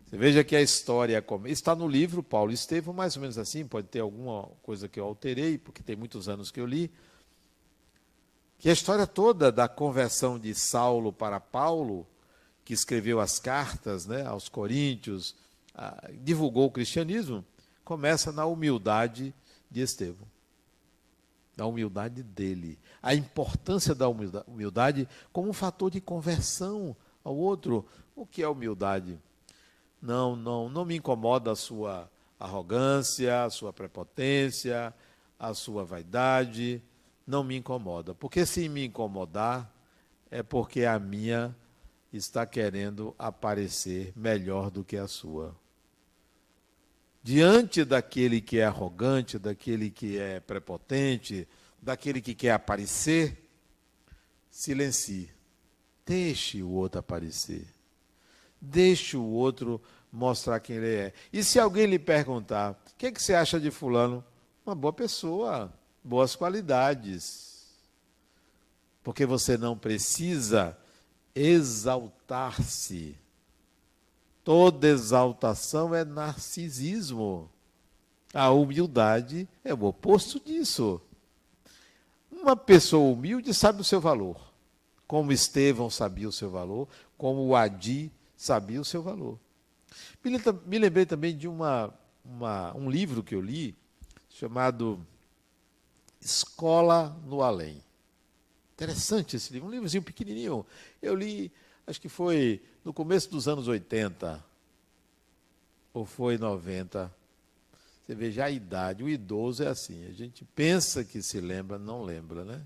[0.05, 3.87] Você veja que a história está no livro Paulo Estevão, mais ou menos assim, pode
[3.87, 6.91] ter alguma coisa que eu alterei, porque tem muitos anos que eu li.
[8.59, 12.05] Que a história toda da conversão de Saulo para Paulo,
[12.65, 15.37] que escreveu as cartas né, aos Coríntios,
[16.21, 17.45] divulgou o cristianismo,
[17.85, 19.33] começa na humildade
[19.71, 20.27] de Estevão.
[21.55, 22.77] Da humildade dele.
[23.01, 27.85] A importância da humildade como um fator de conversão ao outro.
[28.15, 29.19] O que é humildade?
[30.01, 34.93] Não, não, não me incomoda a sua arrogância, a sua prepotência,
[35.39, 36.81] a sua vaidade.
[37.25, 38.13] Não me incomoda.
[38.13, 39.71] Porque se me incomodar,
[40.31, 41.55] é porque a minha
[42.11, 45.55] está querendo aparecer melhor do que a sua
[47.27, 51.45] diante daquele que é arrogante, daquele que é prepotente,
[51.81, 53.49] daquele que quer aparecer,
[54.49, 55.29] silencie.
[56.05, 57.67] Deixe o outro aparecer.
[58.59, 61.13] Deixe o outro mostrar quem ele é.
[61.31, 64.23] E se alguém lhe perguntar, o que, é que você acha de fulano?
[64.65, 65.71] Uma boa pessoa,
[66.03, 67.67] boas qualidades.
[69.03, 70.77] Porque você não precisa
[71.35, 73.15] exaltar-se.
[74.43, 77.51] Toda exaltação é narcisismo.
[78.33, 81.01] A humildade é o oposto disso.
[82.47, 84.39] Uma pessoa humilde sabe o seu valor,
[85.05, 89.37] como Estevão sabia o seu valor, como o Adi sabia o seu valor.
[90.65, 93.75] Me lembrei também de uma, uma, um livro que eu li,
[94.29, 95.05] chamado
[96.21, 97.83] Escola no Além.
[98.75, 100.65] Interessante esse livro, um livrozinho pequenininho.
[101.01, 101.51] Eu li,
[101.85, 104.41] acho que foi no começo dos anos 80,
[105.93, 107.13] ou foi 90.
[108.07, 112.03] Você veja a idade, o idoso é assim, a gente pensa que se lembra, não
[112.03, 112.65] lembra, né?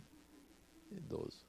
[0.91, 1.43] Idoso.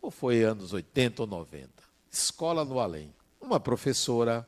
[0.00, 1.68] Ou foi anos 80 ou 90.
[2.08, 3.12] Escola no Além.
[3.40, 4.46] Uma professora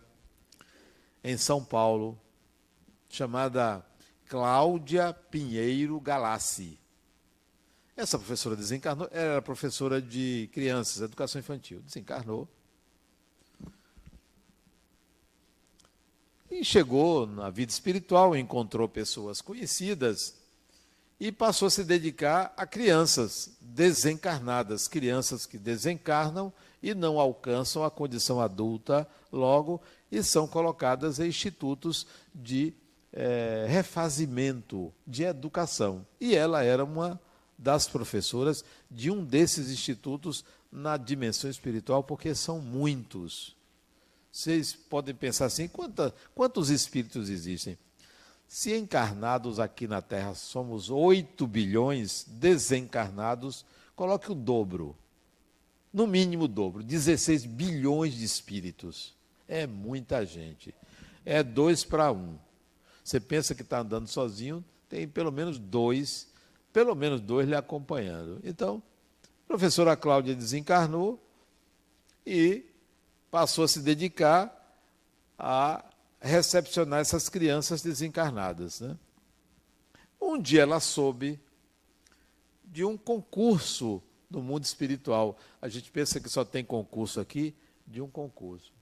[1.25, 2.17] em São Paulo,
[3.09, 3.85] chamada
[4.27, 6.79] Cláudia Pinheiro Galassi.
[7.97, 12.49] Essa professora desencarnou, era professora de crianças, educação infantil, desencarnou.
[16.51, 20.35] E chegou na vida espiritual, encontrou pessoas conhecidas
[21.19, 27.91] e passou a se dedicar a crianças desencarnadas, crianças que desencarnam e não alcançam a
[27.91, 29.81] condição adulta logo
[30.13, 32.73] e são colocadas em institutos de
[33.13, 36.07] é, refazimento, de educação.
[36.21, 37.21] E ela era uma
[37.59, 43.56] das professoras de um desses institutos na dimensão espiritual, porque são muitos.
[44.37, 47.79] Vocês podem pensar assim: quanta, quantos espíritos existem?
[48.47, 53.65] Se encarnados aqui na Terra somos 8 bilhões, desencarnados,
[53.97, 54.95] coloque o dobro.
[55.91, 59.15] No mínimo o dobro, 16 bilhões de espíritos.
[59.49, 60.75] É muita gente.
[61.25, 62.37] É dois para um.
[63.03, 66.29] Você pensa que está andando sozinho, tem pelo menos dois,
[66.75, 68.39] pelo menos dois lhe acompanhando.
[68.45, 68.83] Então,
[69.25, 71.19] a professora Cláudia desencarnou
[72.27, 72.67] e
[73.31, 74.53] passou a se dedicar
[75.39, 75.85] a
[76.21, 78.81] recepcionar essas crianças desencarnadas.
[78.81, 78.97] Né?
[80.21, 81.39] Um dia ela soube
[82.65, 85.39] de um concurso no mundo espiritual.
[85.61, 87.55] A gente pensa que só tem concurso aqui,
[87.87, 88.73] de um concurso.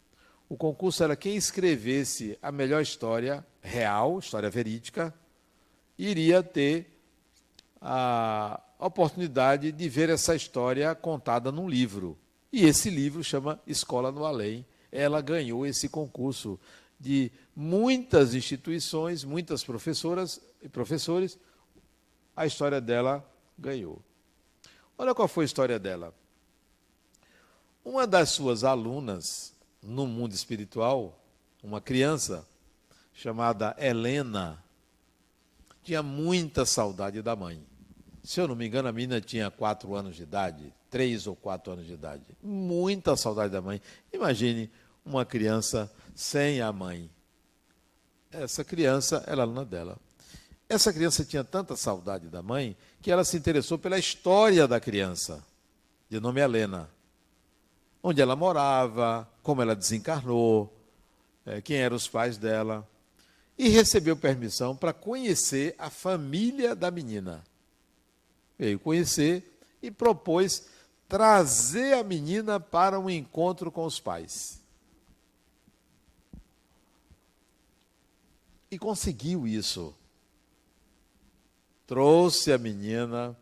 [0.48, 5.14] O concurso era quem escrevesse a melhor história real, história verídica,
[5.98, 6.94] iria ter
[7.80, 12.18] a oportunidade de ver essa história contada num livro.
[12.56, 14.64] E esse livro chama Escola no Além.
[14.92, 16.56] Ela ganhou esse concurso
[17.00, 21.36] de muitas instituições, muitas professoras e professores.
[22.36, 24.00] A história dela ganhou.
[24.96, 26.14] Olha qual foi a história dela.
[27.84, 31.20] Uma das suas alunas no mundo espiritual,
[31.60, 32.46] uma criança
[33.12, 34.62] chamada Helena
[35.82, 37.60] tinha muita saudade da mãe.
[38.24, 41.72] Se eu não me engano, a menina tinha quatro anos de idade, três ou quatro
[41.72, 42.24] anos de idade.
[42.42, 43.80] Muita saudade da mãe.
[44.12, 44.70] Imagine
[45.04, 47.10] uma criança sem a mãe.
[48.32, 49.98] Essa criança era aluna dela.
[50.68, 55.44] Essa criança tinha tanta saudade da mãe que ela se interessou pela história da criança,
[56.08, 56.88] de nome Helena
[58.06, 60.70] onde ela morava, como ela desencarnou,
[61.46, 62.86] é, quem eram os pais dela,
[63.56, 67.42] e recebeu permissão para conhecer a família da menina.
[68.58, 70.68] Veio conhecer e propôs
[71.08, 74.60] trazer a menina para um encontro com os pais.
[78.70, 79.94] E conseguiu isso.
[81.86, 83.36] Trouxe a menina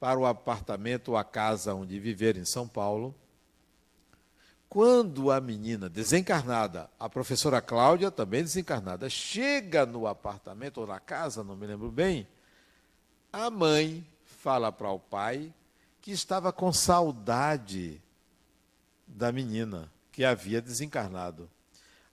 [0.00, 3.14] para o apartamento ou a casa onde viver em São Paulo
[4.68, 11.44] quando a menina desencarnada, a professora Cláudia, também desencarnada, chega no apartamento ou na casa,
[11.44, 12.26] não me lembro bem,
[13.36, 15.52] a mãe fala para o pai
[16.00, 18.00] que estava com saudade
[19.06, 21.50] da menina que havia desencarnado.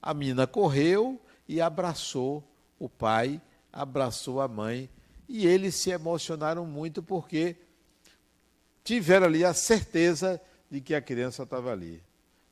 [0.01, 2.43] A menina correu e abraçou
[2.77, 4.89] o pai, abraçou a mãe,
[5.29, 7.55] e eles se emocionaram muito porque
[8.83, 12.03] tiveram ali a certeza de que a criança estava ali.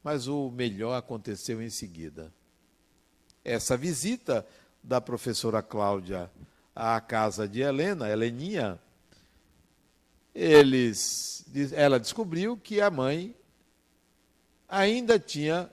[0.02, 2.34] Mas o melhor aconteceu em seguida.
[3.44, 4.48] Essa visita
[4.82, 6.32] da professora Cláudia
[6.76, 8.80] à casa de Helena, Heleninha,
[10.34, 13.36] eles, ela descobriu que a mãe
[14.68, 15.70] ainda tinha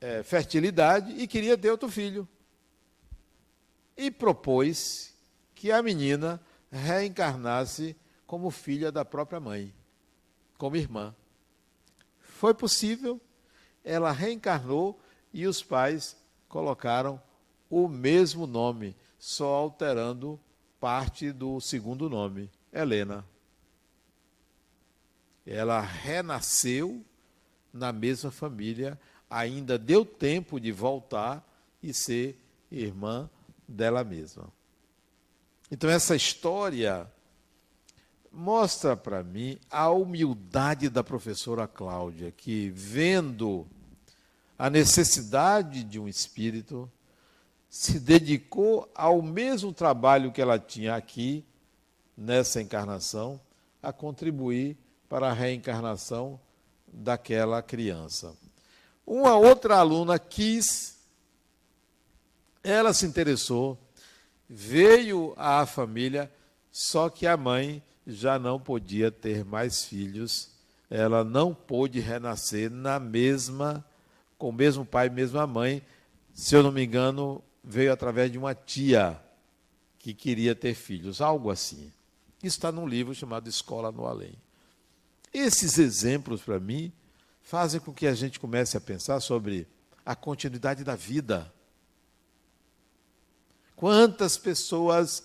[0.00, 2.28] é, fertilidade e queria ter outro filho.
[3.96, 5.14] E propôs
[5.54, 6.40] que a menina
[6.70, 9.74] reencarnasse como filha da própria mãe,
[10.58, 11.14] como irmã
[12.18, 13.20] foi possível,
[13.82, 15.00] ela reencarnou
[15.32, 16.16] e os pais
[16.48, 17.20] colocaram
[17.70, 20.38] o mesmo nome, só alterando
[20.78, 23.24] parte do segundo nome, Helena.
[25.46, 27.02] Ela renasceu
[27.72, 29.00] na mesma família,
[29.30, 31.42] ainda deu tempo de voltar
[31.82, 32.38] e ser
[32.70, 33.30] irmã
[33.66, 34.52] dela mesma.
[35.70, 37.10] Então, essa história
[38.30, 43.66] mostra para mim a humildade da professora Cláudia, que vendo
[44.58, 46.92] a necessidade de um espírito,
[47.74, 51.44] se dedicou ao mesmo trabalho que ela tinha aqui,
[52.16, 53.40] nessa encarnação,
[53.82, 54.76] a contribuir
[55.08, 56.38] para a reencarnação
[56.86, 58.32] daquela criança.
[59.04, 61.00] Uma outra aluna quis,
[62.62, 63.76] ela se interessou,
[64.48, 66.32] veio à família,
[66.70, 70.48] só que a mãe já não podia ter mais filhos,
[70.88, 73.84] ela não pôde renascer na mesma,
[74.38, 75.82] com o mesmo pai mesma mãe.
[76.32, 79.20] Se eu não me engano, veio através de uma tia
[79.98, 81.92] que queria ter filhos, algo assim.
[82.38, 84.34] Isso está num livro chamado Escola no Além.
[85.32, 86.92] Esses exemplos, para mim,
[87.42, 89.66] fazem com que a gente comece a pensar sobre
[90.04, 91.52] a continuidade da vida.
[93.74, 95.24] Quantas pessoas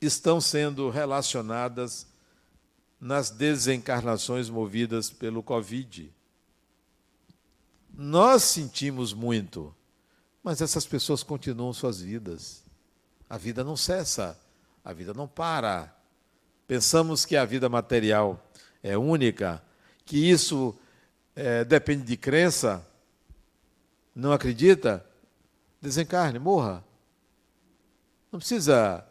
[0.00, 2.06] estão sendo relacionadas
[3.00, 6.12] nas desencarnações movidas pelo Covid.
[7.92, 9.74] Nós sentimos muito,
[10.46, 12.62] mas essas pessoas continuam suas vidas.
[13.28, 14.38] A vida não cessa,
[14.84, 15.92] a vida não para.
[16.68, 18.40] Pensamos que a vida material
[18.80, 19.60] é única,
[20.04, 20.72] que isso
[21.34, 22.86] é, depende de crença.
[24.14, 25.04] Não acredita?
[25.82, 26.84] Desencarne, morra.
[28.30, 29.04] Não precisa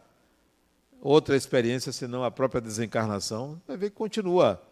[1.02, 4.62] outra experiência senão a própria desencarnação, vai ver que continua.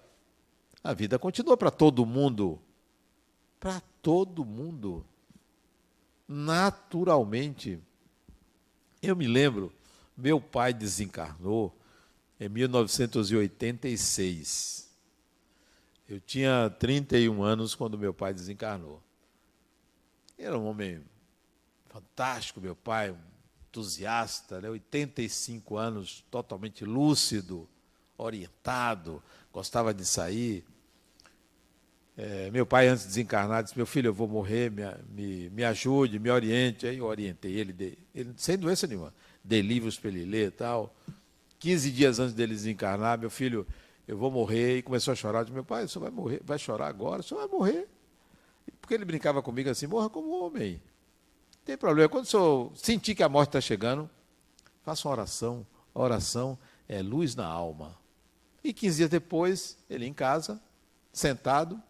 [0.82, 2.58] A vida continua para todo mundo.
[3.60, 5.04] Para todo mundo.
[6.26, 7.78] Naturalmente.
[9.02, 9.70] Eu me lembro,
[10.16, 11.78] meu pai desencarnou
[12.40, 14.88] em 1986.
[16.08, 19.02] Eu tinha 31 anos quando meu pai desencarnou.
[20.38, 21.04] Era um homem
[21.88, 23.18] fantástico, meu pai, um
[23.74, 24.70] entusiasta, né?
[24.70, 27.68] 85 anos, totalmente lúcido,
[28.16, 29.20] orientado,
[29.52, 30.64] gostava de sair.
[32.16, 35.64] É, meu pai, antes de desencarnar, disse: Meu filho, eu vou morrer, me, me, me
[35.64, 36.86] ajude, me oriente.
[36.86, 39.12] Aí eu orientei ele, de, ele, sem doença nenhuma.
[39.42, 40.94] Dei livros para ele ler e tal.
[41.58, 43.66] 15 dias antes dele desencarnar, meu filho,
[44.06, 44.78] eu vou morrer.
[44.78, 45.42] E começou a chorar.
[45.42, 47.88] Disse: Meu pai, senhor vai morrer, vai chorar agora, senhor vai morrer.
[48.80, 50.80] Porque ele brincava comigo assim: Morra como homem
[51.64, 52.08] tem problema.
[52.08, 54.08] Quando o senhor sentir que a morte está chegando,
[54.82, 55.66] faça uma oração.
[55.94, 56.58] A oração
[56.88, 57.96] é luz na alma.
[58.62, 60.60] E 15 dias depois, ele em casa,
[61.12, 61.82] sentado,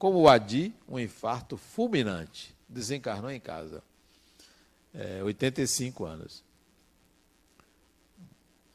[0.00, 2.56] como o Adi, um infarto fulminante.
[2.66, 3.82] Desencarnou em casa.
[4.94, 6.42] É, 85 anos.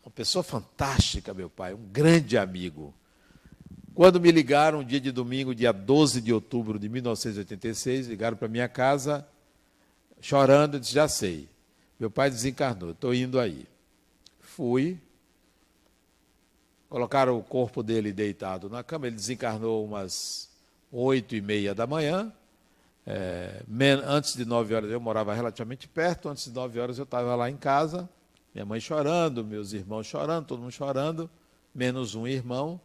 [0.03, 2.93] Uma pessoa fantástica, meu pai, um grande amigo.
[3.95, 8.69] Quando me ligaram, dia de domingo, dia 12 de outubro de 1986, ligaram para minha
[8.69, 9.27] casa
[10.21, 11.49] chorando, disse: Já sei.
[11.99, 13.65] Meu pai desencarnou, estou indo aí.
[14.39, 14.99] Fui.
[16.87, 19.07] Colocaram o corpo dele deitado na cama.
[19.07, 20.53] Ele desencarnou umas
[20.91, 22.31] oito e meia da manhã.
[23.07, 23.63] É,
[24.05, 26.29] antes de nove horas, eu morava relativamente perto.
[26.29, 28.09] Antes de nove horas, eu estava lá em casa.
[28.53, 31.29] Minha mãe chorando, meus irmãos chorando, todo mundo chorando,
[31.73, 32.79] menos um irmão.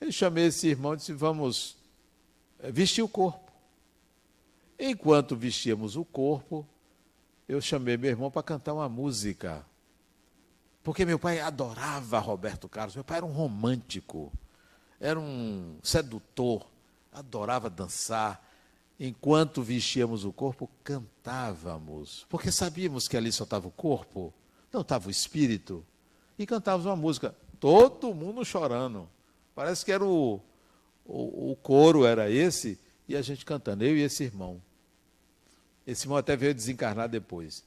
[0.00, 1.76] Eu chamei esse irmão e disse: Vamos
[2.58, 3.52] é, vestir o corpo.
[4.78, 6.66] Enquanto vestíamos o corpo,
[7.48, 9.64] eu chamei meu irmão para cantar uma música.
[10.82, 14.32] Porque meu pai adorava Roberto Carlos, meu pai era um romântico,
[15.00, 16.66] era um sedutor,
[17.16, 18.44] adorava dançar.
[18.98, 24.32] Enquanto vestíamos o corpo, cantávamos, porque sabíamos que ali só estava o corpo,
[24.72, 25.84] não estava o espírito.
[26.38, 29.08] E cantávamos uma música, todo mundo chorando.
[29.54, 30.40] Parece que era o,
[31.04, 34.62] o, o coro, era esse, e a gente cantando, eu e esse irmão.
[35.86, 37.62] Esse irmão até veio desencarnar depois.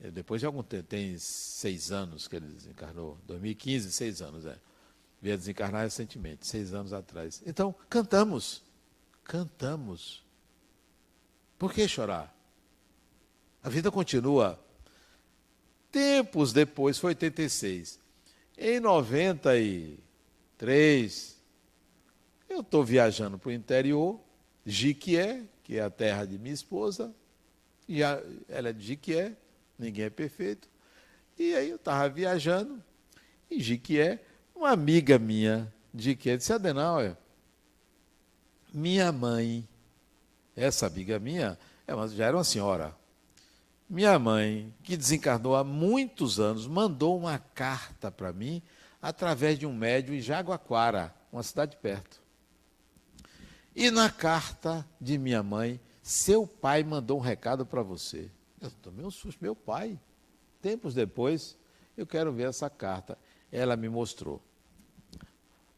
[0.00, 4.56] É, depois de algum tempo, tem seis anos que ele desencarnou, 2015, seis anos, é.
[5.20, 7.42] Veio desencarnar recentemente, seis anos atrás.
[7.46, 8.62] Então, cantamos,
[9.22, 10.24] cantamos.
[11.58, 12.34] Por que chorar?
[13.62, 14.58] A vida continua.
[15.92, 18.00] Tempos depois, foi 86.
[18.56, 21.36] Em 93,
[22.48, 24.18] eu estou viajando para o interior,
[24.64, 27.14] Jiquié, que é a terra de minha esposa,
[27.88, 29.36] e a, ela é de Jiquié,
[29.78, 30.68] ninguém é perfeito.
[31.38, 32.82] E aí eu estava viajando
[33.50, 34.24] em Jiquié,
[34.60, 36.36] uma amiga minha De que?
[36.36, 37.16] Disse, Adenauer,
[38.72, 39.66] minha mãe,
[40.54, 42.94] essa amiga minha, é já era uma senhora.
[43.88, 48.62] Minha mãe, que desencarnou há muitos anos, mandou uma carta para mim
[49.02, 52.22] através de um médium em Jaguaquara, uma cidade perto.
[53.74, 58.30] E na carta de minha mãe, seu pai mandou um recado para você.
[58.60, 59.98] Eu tomei um susto, meu pai.
[60.62, 61.56] Tempos depois,
[61.96, 63.18] eu quero ver essa carta.
[63.50, 64.40] Ela me mostrou.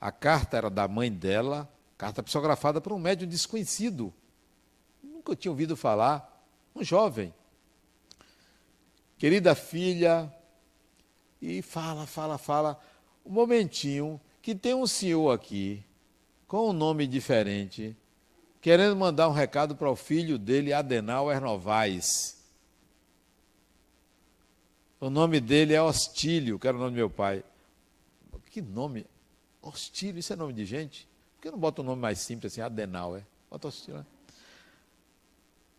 [0.03, 4.12] A carta era da mãe dela, carta psicografada por um médium desconhecido.
[5.00, 6.44] Nunca tinha ouvido falar.
[6.74, 7.32] Um jovem.
[9.16, 10.28] Querida filha,
[11.40, 12.80] e fala, fala, fala.
[13.24, 15.84] Um momentinho que tem um senhor aqui
[16.48, 17.96] com um nome diferente,
[18.61, 22.42] querendo mandar um recado para o filho dele, Adenauer Novaes.
[24.98, 27.44] O nome dele é Hostílio, que era o nome do meu pai.
[28.50, 29.07] Que nome?
[29.62, 31.08] Hostílio, isso é nome de gente?
[31.36, 33.24] Por que não bota um nome mais simples assim, Adenauer?
[33.48, 34.00] Bota Hostílio.
[34.00, 34.06] Né?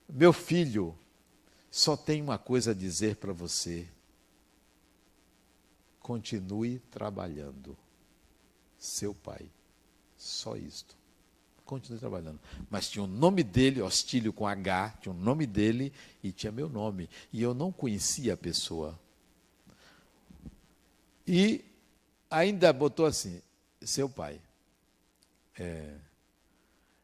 [0.07, 0.97] Meu filho,
[1.69, 3.87] só tem uma coisa a dizer para você.
[5.99, 7.75] Continue trabalhando.
[8.77, 9.49] Seu pai.
[10.17, 10.95] Só isto.
[11.65, 12.39] Continue trabalhando.
[12.69, 16.69] Mas tinha o nome dele, Hostílio com H, tinha o nome dele e tinha meu
[16.69, 17.09] nome.
[17.31, 18.99] E eu não conhecia a pessoa.
[21.25, 21.63] E
[22.29, 23.41] ainda botou assim:
[23.85, 24.41] seu pai,
[25.57, 25.95] é,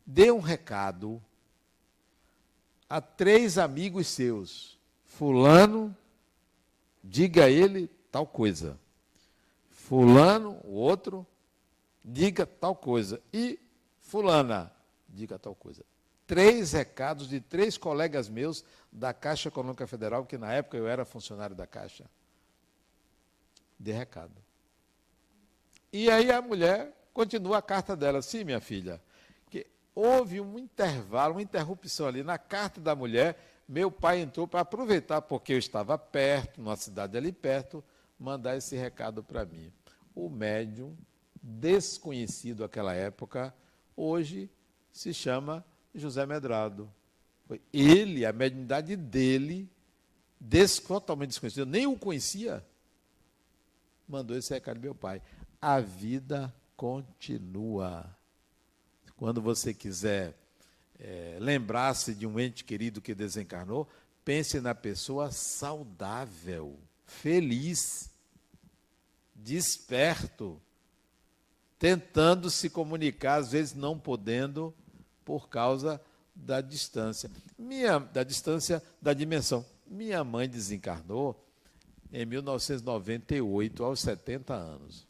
[0.06, 1.22] dê um recado
[2.90, 4.78] a três amigos seus.
[5.06, 5.96] Fulano,
[7.04, 8.80] diga a ele tal coisa.
[9.70, 11.26] Fulano, o outro,
[12.04, 13.22] diga tal coisa.
[13.32, 13.60] E
[14.00, 14.72] Fulana,
[15.08, 15.84] diga tal coisa.
[16.26, 21.06] Três recados de três colegas meus da Caixa Econômica Federal, que na época eu era
[21.06, 22.06] funcionário da Caixa.
[23.80, 24.34] De recado.
[25.92, 28.22] E aí a mulher continua a carta dela.
[28.22, 29.02] Sim, minha filha,
[29.50, 29.66] que
[29.96, 33.38] houve um intervalo, uma interrupção ali na carta da mulher.
[33.68, 37.84] Meu pai entrou para aproveitar, porque eu estava perto, numa cidade ali perto,
[38.20, 39.72] mandar esse recado para mim.
[40.16, 40.96] O médium
[41.42, 43.54] desconhecido naquela época,
[43.96, 44.50] hoje
[44.92, 46.92] se chama José Medrado.
[47.48, 49.70] Foi ele, a mediunidade dele,
[50.40, 52.66] des, totalmente desconhecido, nem o conhecia,
[54.08, 55.22] mandou esse recado ao meu pai.
[55.62, 58.10] A vida continua.
[59.18, 60.34] Quando você quiser
[60.98, 63.88] é, lembrar-se de um ente querido que desencarnou,
[64.24, 68.10] pense na pessoa saudável, feliz,
[69.36, 70.62] desperto,
[71.78, 74.74] tentando se comunicar, às vezes não podendo,
[75.26, 76.02] por causa
[76.34, 77.30] da distância.
[77.58, 79.66] Minha, da distância da dimensão.
[79.86, 81.46] Minha mãe desencarnou
[82.12, 85.09] em 1998, aos 70 anos.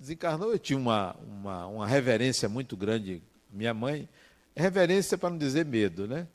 [0.00, 3.22] Desencarnou, eu tinha uma, uma, uma reverência muito grande.
[3.52, 4.08] Minha mãe,
[4.56, 6.26] reverência para não dizer medo, né?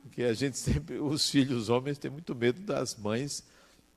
[0.00, 3.44] Porque a gente sempre, os filhos os homens têm muito medo das mães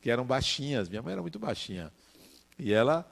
[0.02, 0.90] que eram baixinhas.
[0.90, 1.94] Minha mãe era muito baixinha.
[2.58, 3.10] E ela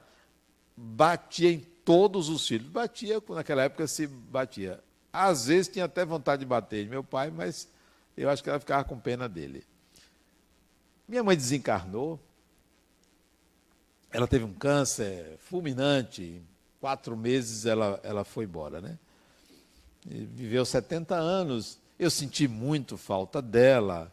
[0.76, 2.68] batia em todos os filhos.
[2.68, 4.84] Batia, naquela época se batia.
[5.10, 7.66] Às vezes tinha até vontade de bater em meu pai, mas
[8.14, 9.64] eu acho que ela ficava com pena dele.
[11.08, 12.20] Minha mãe desencarnou.
[14.10, 16.42] Ela teve um câncer fulminante.
[16.80, 18.98] Quatro meses ela, ela foi embora, né?
[20.08, 21.78] E viveu 70 anos.
[21.98, 24.12] Eu senti muito falta dela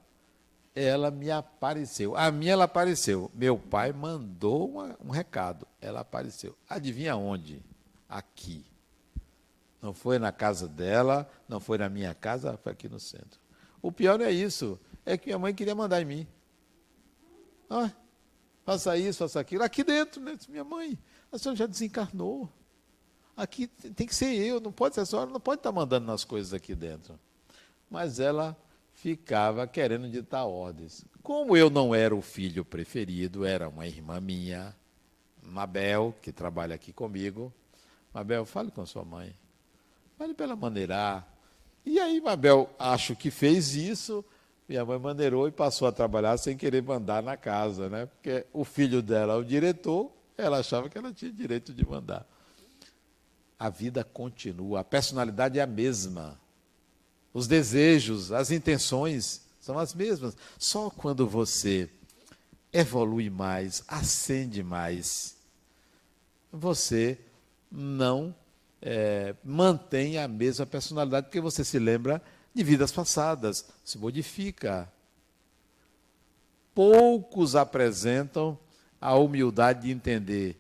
[0.76, 2.18] ela me apareceu.
[2.18, 3.32] A minha ela apareceu.
[3.34, 5.66] Meu pai mandou uma, um recado.
[5.82, 6.56] Ela apareceu.
[6.70, 7.64] Adivinha onde?
[8.10, 8.66] Aqui.
[9.82, 13.40] Não foi na casa dela, não foi na minha casa, foi aqui no centro.
[13.82, 14.78] O pior é isso.
[15.06, 16.28] É que minha mãe queria mandar em mim.
[17.70, 17.92] Ah,
[18.66, 19.64] faça isso, faça aquilo.
[19.64, 20.38] Aqui dentro, né?
[20.50, 20.98] Minha mãe,
[21.32, 22.50] a senhora já desencarnou.
[23.38, 26.24] Aqui tem que ser eu, não pode ser a senhora, não pode estar mandando nas
[26.24, 27.20] coisas aqui dentro.
[27.90, 28.58] Mas ela
[28.94, 31.06] ficava querendo ditar ordens.
[31.22, 34.76] Como eu não era o filho preferido, era uma irmã minha,
[35.44, 37.54] Mabel, que trabalha aqui comigo.
[38.14, 39.36] Mabel, fale com sua mãe.
[40.18, 41.28] Fale para ela maneirar.
[41.86, 44.24] E aí, Mabel, acho que fez isso.
[44.68, 48.08] Minha mãe maneirou e passou a trabalhar sem querer mandar na casa, né?
[48.08, 52.26] Porque o filho dela é o diretor, ela achava que ela tinha direito de mandar.
[53.60, 56.40] A vida continua, a personalidade é a mesma
[57.36, 60.38] os desejos, as intenções são as mesmas.
[60.58, 61.90] Só quando você
[62.72, 65.36] evolui mais, ascende mais,
[66.50, 67.20] você
[67.70, 68.34] não
[68.82, 72.22] é, mantém a mesma personalidade, porque você se lembra
[72.56, 74.90] de vidas passadas, se modifica.
[76.74, 78.58] Poucos apresentam
[79.00, 80.58] a humildade de entender.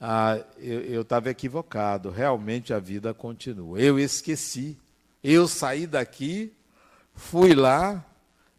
[0.00, 3.80] Ah, eu estava equivocado, realmente a vida continua.
[3.80, 4.78] Eu esqueci.
[5.22, 6.52] Eu saí daqui,
[7.14, 8.04] fui lá,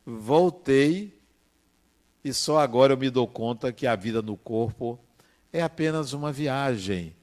[0.06, 1.18] voltei,
[2.24, 5.00] e só agora eu me dou conta que a vida no corpo
[5.54, 7.16] é apenas uma viagem.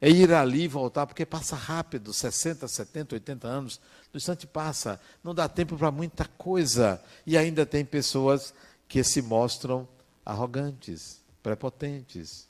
[0.00, 3.80] É ir ali e voltar, porque passa rápido 60, 70, 80 anos.
[4.12, 7.02] No instante passa, não dá tempo para muita coisa.
[7.26, 8.52] E ainda tem pessoas
[8.86, 9.88] que se mostram
[10.24, 12.46] arrogantes, prepotentes,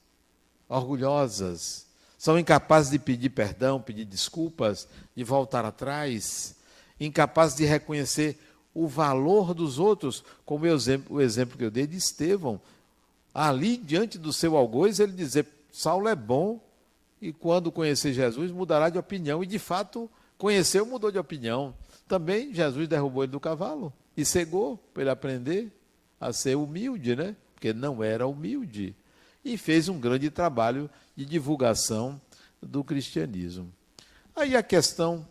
[0.68, 1.86] orgulhosas,
[2.22, 6.54] são incapazes de pedir perdão, pedir desculpas, de voltar atrás,
[7.00, 8.38] incapazes de reconhecer
[8.72, 12.60] o valor dos outros, como o exemplo, o exemplo que eu dei de Estevão.
[13.34, 16.60] Ali, diante do seu algoz, ele dizer: Saulo é bom,
[17.20, 19.42] e quando conhecer Jesus, mudará de opinião.
[19.42, 20.08] E de fato,
[20.42, 21.72] conheceu, mudou de opinião.
[22.08, 25.70] Também Jesus derrubou ele do cavalo e cegou para ele aprender
[26.20, 27.36] a ser humilde, né?
[27.54, 28.96] Porque não era humilde.
[29.44, 32.20] E fez um grande trabalho de divulgação
[32.60, 33.72] do cristianismo.
[34.34, 35.24] Aí a questão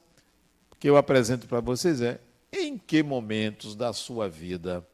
[0.80, 4.88] que eu apresento para vocês é: em que momentos da sua vida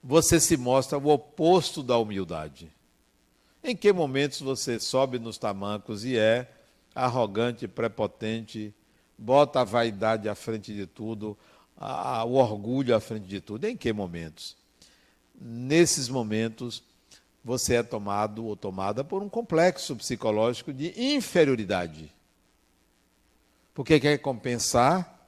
[0.00, 2.72] você se mostra o oposto da humildade?
[3.64, 6.48] Em que momentos você sobe nos tamancos e é
[6.94, 8.74] arrogante, prepotente,
[9.16, 11.36] bota a vaidade à frente de tudo,
[11.76, 13.64] a, o orgulho à frente de tudo?
[13.64, 14.56] Em que momentos?
[15.40, 16.82] Nesses momentos,
[17.44, 22.12] você é tomado ou tomada por um complexo psicológico de inferioridade.
[23.74, 25.18] Porque quer compensar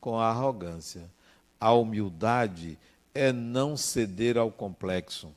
[0.00, 1.10] com a arrogância.
[1.58, 2.78] A humildade
[3.14, 5.30] é não ceder ao complexo.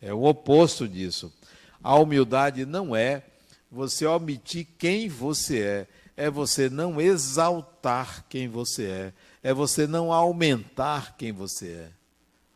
[0.00, 1.32] É o oposto disso.
[1.82, 3.22] A humildade não é
[3.70, 9.12] você omitir quem você é, é você não exaltar quem você é,
[9.42, 11.90] é você não aumentar quem você é.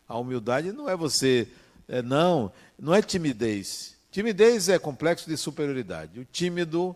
[0.07, 1.47] A humildade não é você,
[1.87, 3.95] é, não, não é timidez.
[4.11, 6.19] Timidez é complexo de superioridade.
[6.19, 6.95] O tímido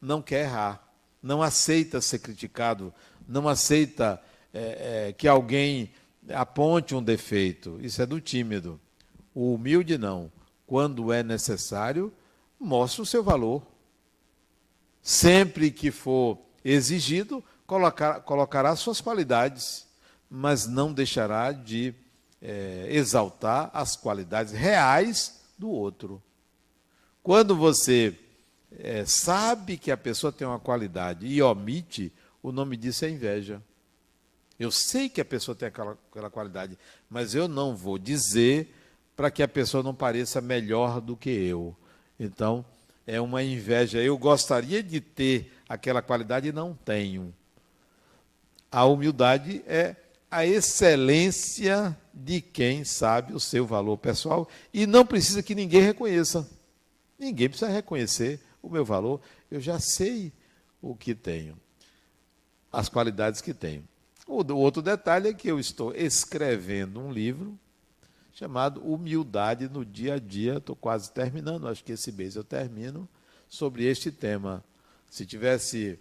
[0.00, 0.88] não quer errar,
[1.22, 2.92] não aceita ser criticado,
[3.28, 4.20] não aceita
[4.52, 5.90] é, é, que alguém
[6.32, 7.78] aponte um defeito.
[7.82, 8.80] Isso é do tímido.
[9.34, 10.32] O humilde não.
[10.66, 12.12] Quando é necessário,
[12.64, 13.62] mostra o seu valor.
[15.02, 19.86] Sempre que for exigido, colocar, colocará suas qualidades,
[20.30, 21.94] mas não deixará de
[22.40, 26.22] é, exaltar as qualidades reais do outro.
[27.22, 28.18] Quando você
[28.78, 32.12] é, sabe que a pessoa tem uma qualidade e omite,
[32.42, 33.62] o nome disso é inveja.
[34.58, 38.72] Eu sei que a pessoa tem aquela, aquela qualidade, mas eu não vou dizer
[39.16, 41.76] para que a pessoa não pareça melhor do que eu.
[42.18, 42.64] Então,
[43.06, 44.02] é uma inveja.
[44.02, 47.34] Eu gostaria de ter aquela qualidade e não tenho.
[48.70, 49.96] A humildade é
[50.30, 56.48] a excelência de quem sabe o seu valor pessoal e não precisa que ninguém reconheça.
[57.18, 59.20] Ninguém precisa reconhecer o meu valor.
[59.50, 60.32] Eu já sei
[60.82, 61.56] o que tenho
[62.72, 63.84] as qualidades que tenho.
[64.26, 67.58] O outro detalhe é que eu estou escrevendo um livro
[68.34, 70.58] chamado Humildade no Dia a Dia.
[70.58, 73.08] Estou quase terminando, acho que esse mês eu termino,
[73.48, 74.62] sobre este tema.
[75.08, 75.98] Se tivesse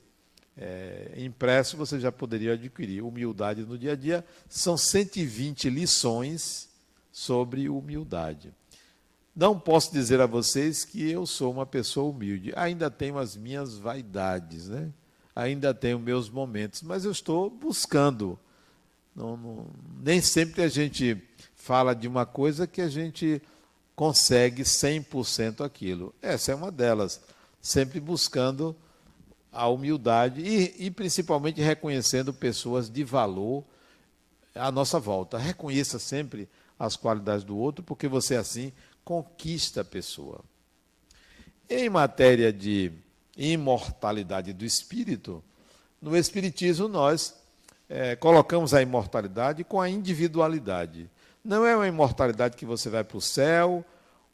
[0.57, 3.03] é, impresso, você já poderia adquirir.
[3.03, 4.25] Humildade no Dia a Dia.
[4.49, 6.67] São 120 lições
[7.11, 8.51] sobre humildade.
[9.35, 12.51] Não posso dizer a vocês que eu sou uma pessoa humilde.
[12.55, 14.91] Ainda tenho as minhas vaidades, né?
[15.35, 18.37] ainda tenho meus momentos, mas eu estou buscando.
[19.15, 19.67] Não, não,
[20.01, 21.15] nem sempre a gente
[21.63, 23.41] fala de uma coisa que a gente
[23.95, 26.13] consegue 100% aquilo.
[26.21, 27.21] Essa é uma delas.
[27.61, 28.75] Sempre buscando
[29.49, 33.63] a humildade e, e principalmente reconhecendo pessoas de valor
[34.53, 35.37] à nossa volta.
[35.37, 38.73] Reconheça sempre as qualidades do outro, porque você assim
[39.05, 40.41] conquista a pessoa.
[41.69, 42.91] Em matéria de
[43.37, 45.41] imortalidade do espírito,
[46.01, 47.33] no Espiritismo nós
[47.87, 51.09] é, colocamos a imortalidade com a individualidade.
[51.43, 53.83] Não é uma imortalidade que você vai para o céu,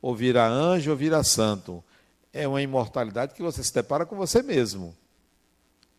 [0.01, 1.83] ou vira anjo, ou vira santo.
[2.31, 4.95] É uma imortalidade que você se depara com você mesmo.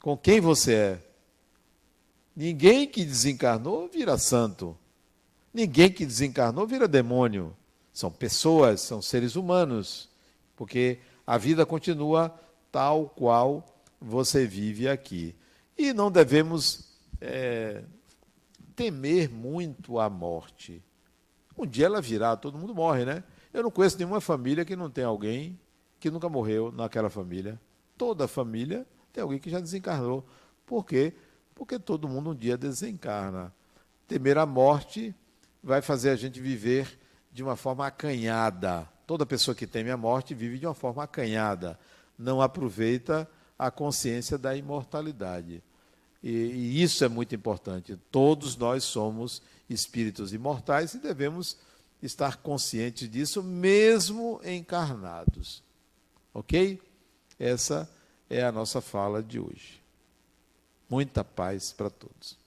[0.00, 0.98] Com quem você é.
[2.36, 4.78] Ninguém que desencarnou vira santo.
[5.52, 7.56] Ninguém que desencarnou vira demônio.
[7.92, 10.08] São pessoas, são seres humanos.
[10.56, 12.32] Porque a vida continua
[12.70, 13.66] tal qual
[14.00, 15.34] você vive aqui.
[15.76, 16.90] E não devemos
[17.20, 17.82] é,
[18.76, 20.82] temer muito a morte.
[21.60, 23.22] Um dia ela virá, todo mundo morre, né?
[23.52, 25.60] Eu não conheço nenhuma família que não tem alguém
[25.98, 27.60] que nunca morreu naquela família.
[27.98, 30.24] Toda família tem alguém que já desencarnou.
[30.64, 31.12] Por quê?
[31.54, 33.52] Porque todo mundo um dia desencarna.
[34.08, 35.14] Temer a morte
[35.62, 36.98] vai fazer a gente viver
[37.30, 38.88] de uma forma acanhada.
[39.06, 41.78] Toda pessoa que teme a morte vive de uma forma acanhada,
[42.18, 45.62] não aproveita a consciência da imortalidade.
[46.22, 47.98] E, e isso é muito importante.
[48.10, 51.56] Todos nós somos espíritos imortais e devemos
[52.02, 55.62] estar conscientes disso, mesmo encarnados.
[56.34, 56.80] Ok?
[57.38, 57.88] Essa
[58.28, 59.80] é a nossa fala de hoje.
[60.88, 62.39] Muita paz para todos.